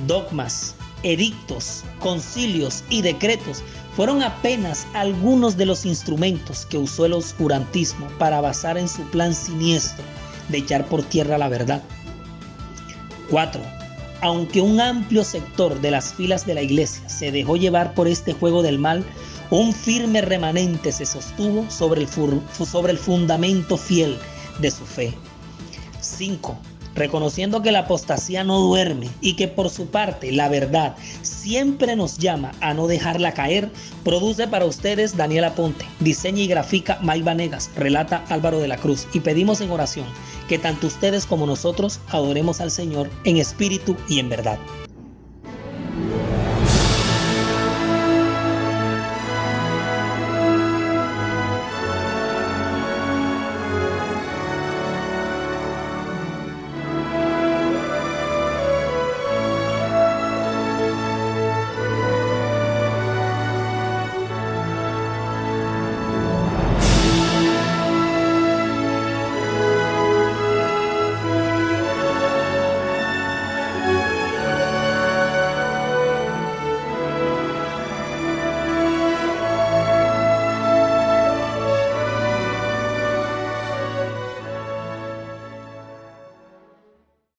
Dogmas, 0.08 0.76
edictos, 1.04 1.84
concilios 2.00 2.84
y 2.90 3.02
decretos 3.02 3.62
fueron 3.96 4.24
apenas 4.24 4.88
algunos 4.94 5.56
de 5.56 5.66
los 5.66 5.86
instrumentos 5.86 6.66
que 6.66 6.78
usó 6.78 7.06
el 7.06 7.14
oscurantismo 7.14 8.08
para 8.18 8.42
basar 8.42 8.78
en 8.78 8.90
su 8.90 9.04
plan 9.12 9.36
siniestro 9.36 10.04
de 10.50 10.58
echar 10.58 10.86
por 10.88 11.04
tierra 11.04 11.38
la 11.38 11.50
verdad. 11.50 11.84
4. 13.30 13.62
Aunque 14.22 14.62
un 14.62 14.80
amplio 14.80 15.24
sector 15.24 15.80
de 15.82 15.92
las 15.92 16.14
filas 16.14 16.46
de 16.46 16.54
la 16.56 16.62
iglesia 16.62 17.08
se 17.10 17.32
dejó 17.32 17.58
llevar 17.58 17.94
por 17.94 18.08
este 18.08 18.34
juego 18.34 18.64
del 18.64 18.80
mal, 18.80 19.04
Un 19.50 19.72
firme 19.72 20.22
remanente 20.22 20.92
se 20.92 21.06
sostuvo 21.06 21.70
sobre 21.70 22.02
el, 22.02 22.08
sobre 22.08 22.92
el 22.92 22.98
fundamento 22.98 23.78
fiel 23.78 24.18
de 24.60 24.72
su 24.72 24.84
fe. 24.84 25.14
5 26.02 26.58
reconociendo 26.96 27.62
que 27.62 27.72
la 27.72 27.80
apostasía 27.80 28.44
no 28.44 28.60
duerme 28.60 29.10
y 29.22 29.34
que 29.34 29.48
por 29.48 29.70
su 29.70 29.88
parte 29.88 30.32
la 30.32 30.50
verdad 30.50 30.96
siempre 31.22 31.96
nos 31.96 32.18
llama 32.18 32.52
a 32.62 32.74
no 32.74 32.88
dejarla 32.88 33.34
caer, 33.34 33.70
produce 34.04 34.48
para 34.48 34.66
ustedes 34.66 35.18
Daniela 35.18 35.56
Ponte, 35.56 35.86
diseña 36.00 36.42
y 36.42 36.48
grafica 36.48 37.00
May 37.02 37.22
Vanegas, 37.22 37.72
relata 37.76 38.24
Álvaro 38.30 38.60
de 38.60 38.68
la 38.68 38.78
Cruz 38.78 39.08
y 39.14 39.20
pedimos 39.20 39.62
en 39.62 39.72
oración 39.72 40.06
que 40.48 40.60
tanto 40.60 40.88
ustedes 40.88 41.26
como 41.26 41.46
nosotros 41.46 42.00
adoremos 42.10 42.62
al 42.62 42.72
Señor 42.72 43.10
en 43.24 43.38
espíritu 43.38 43.96
y 44.08 44.20
en 44.20 44.30
verdad. 44.30 44.60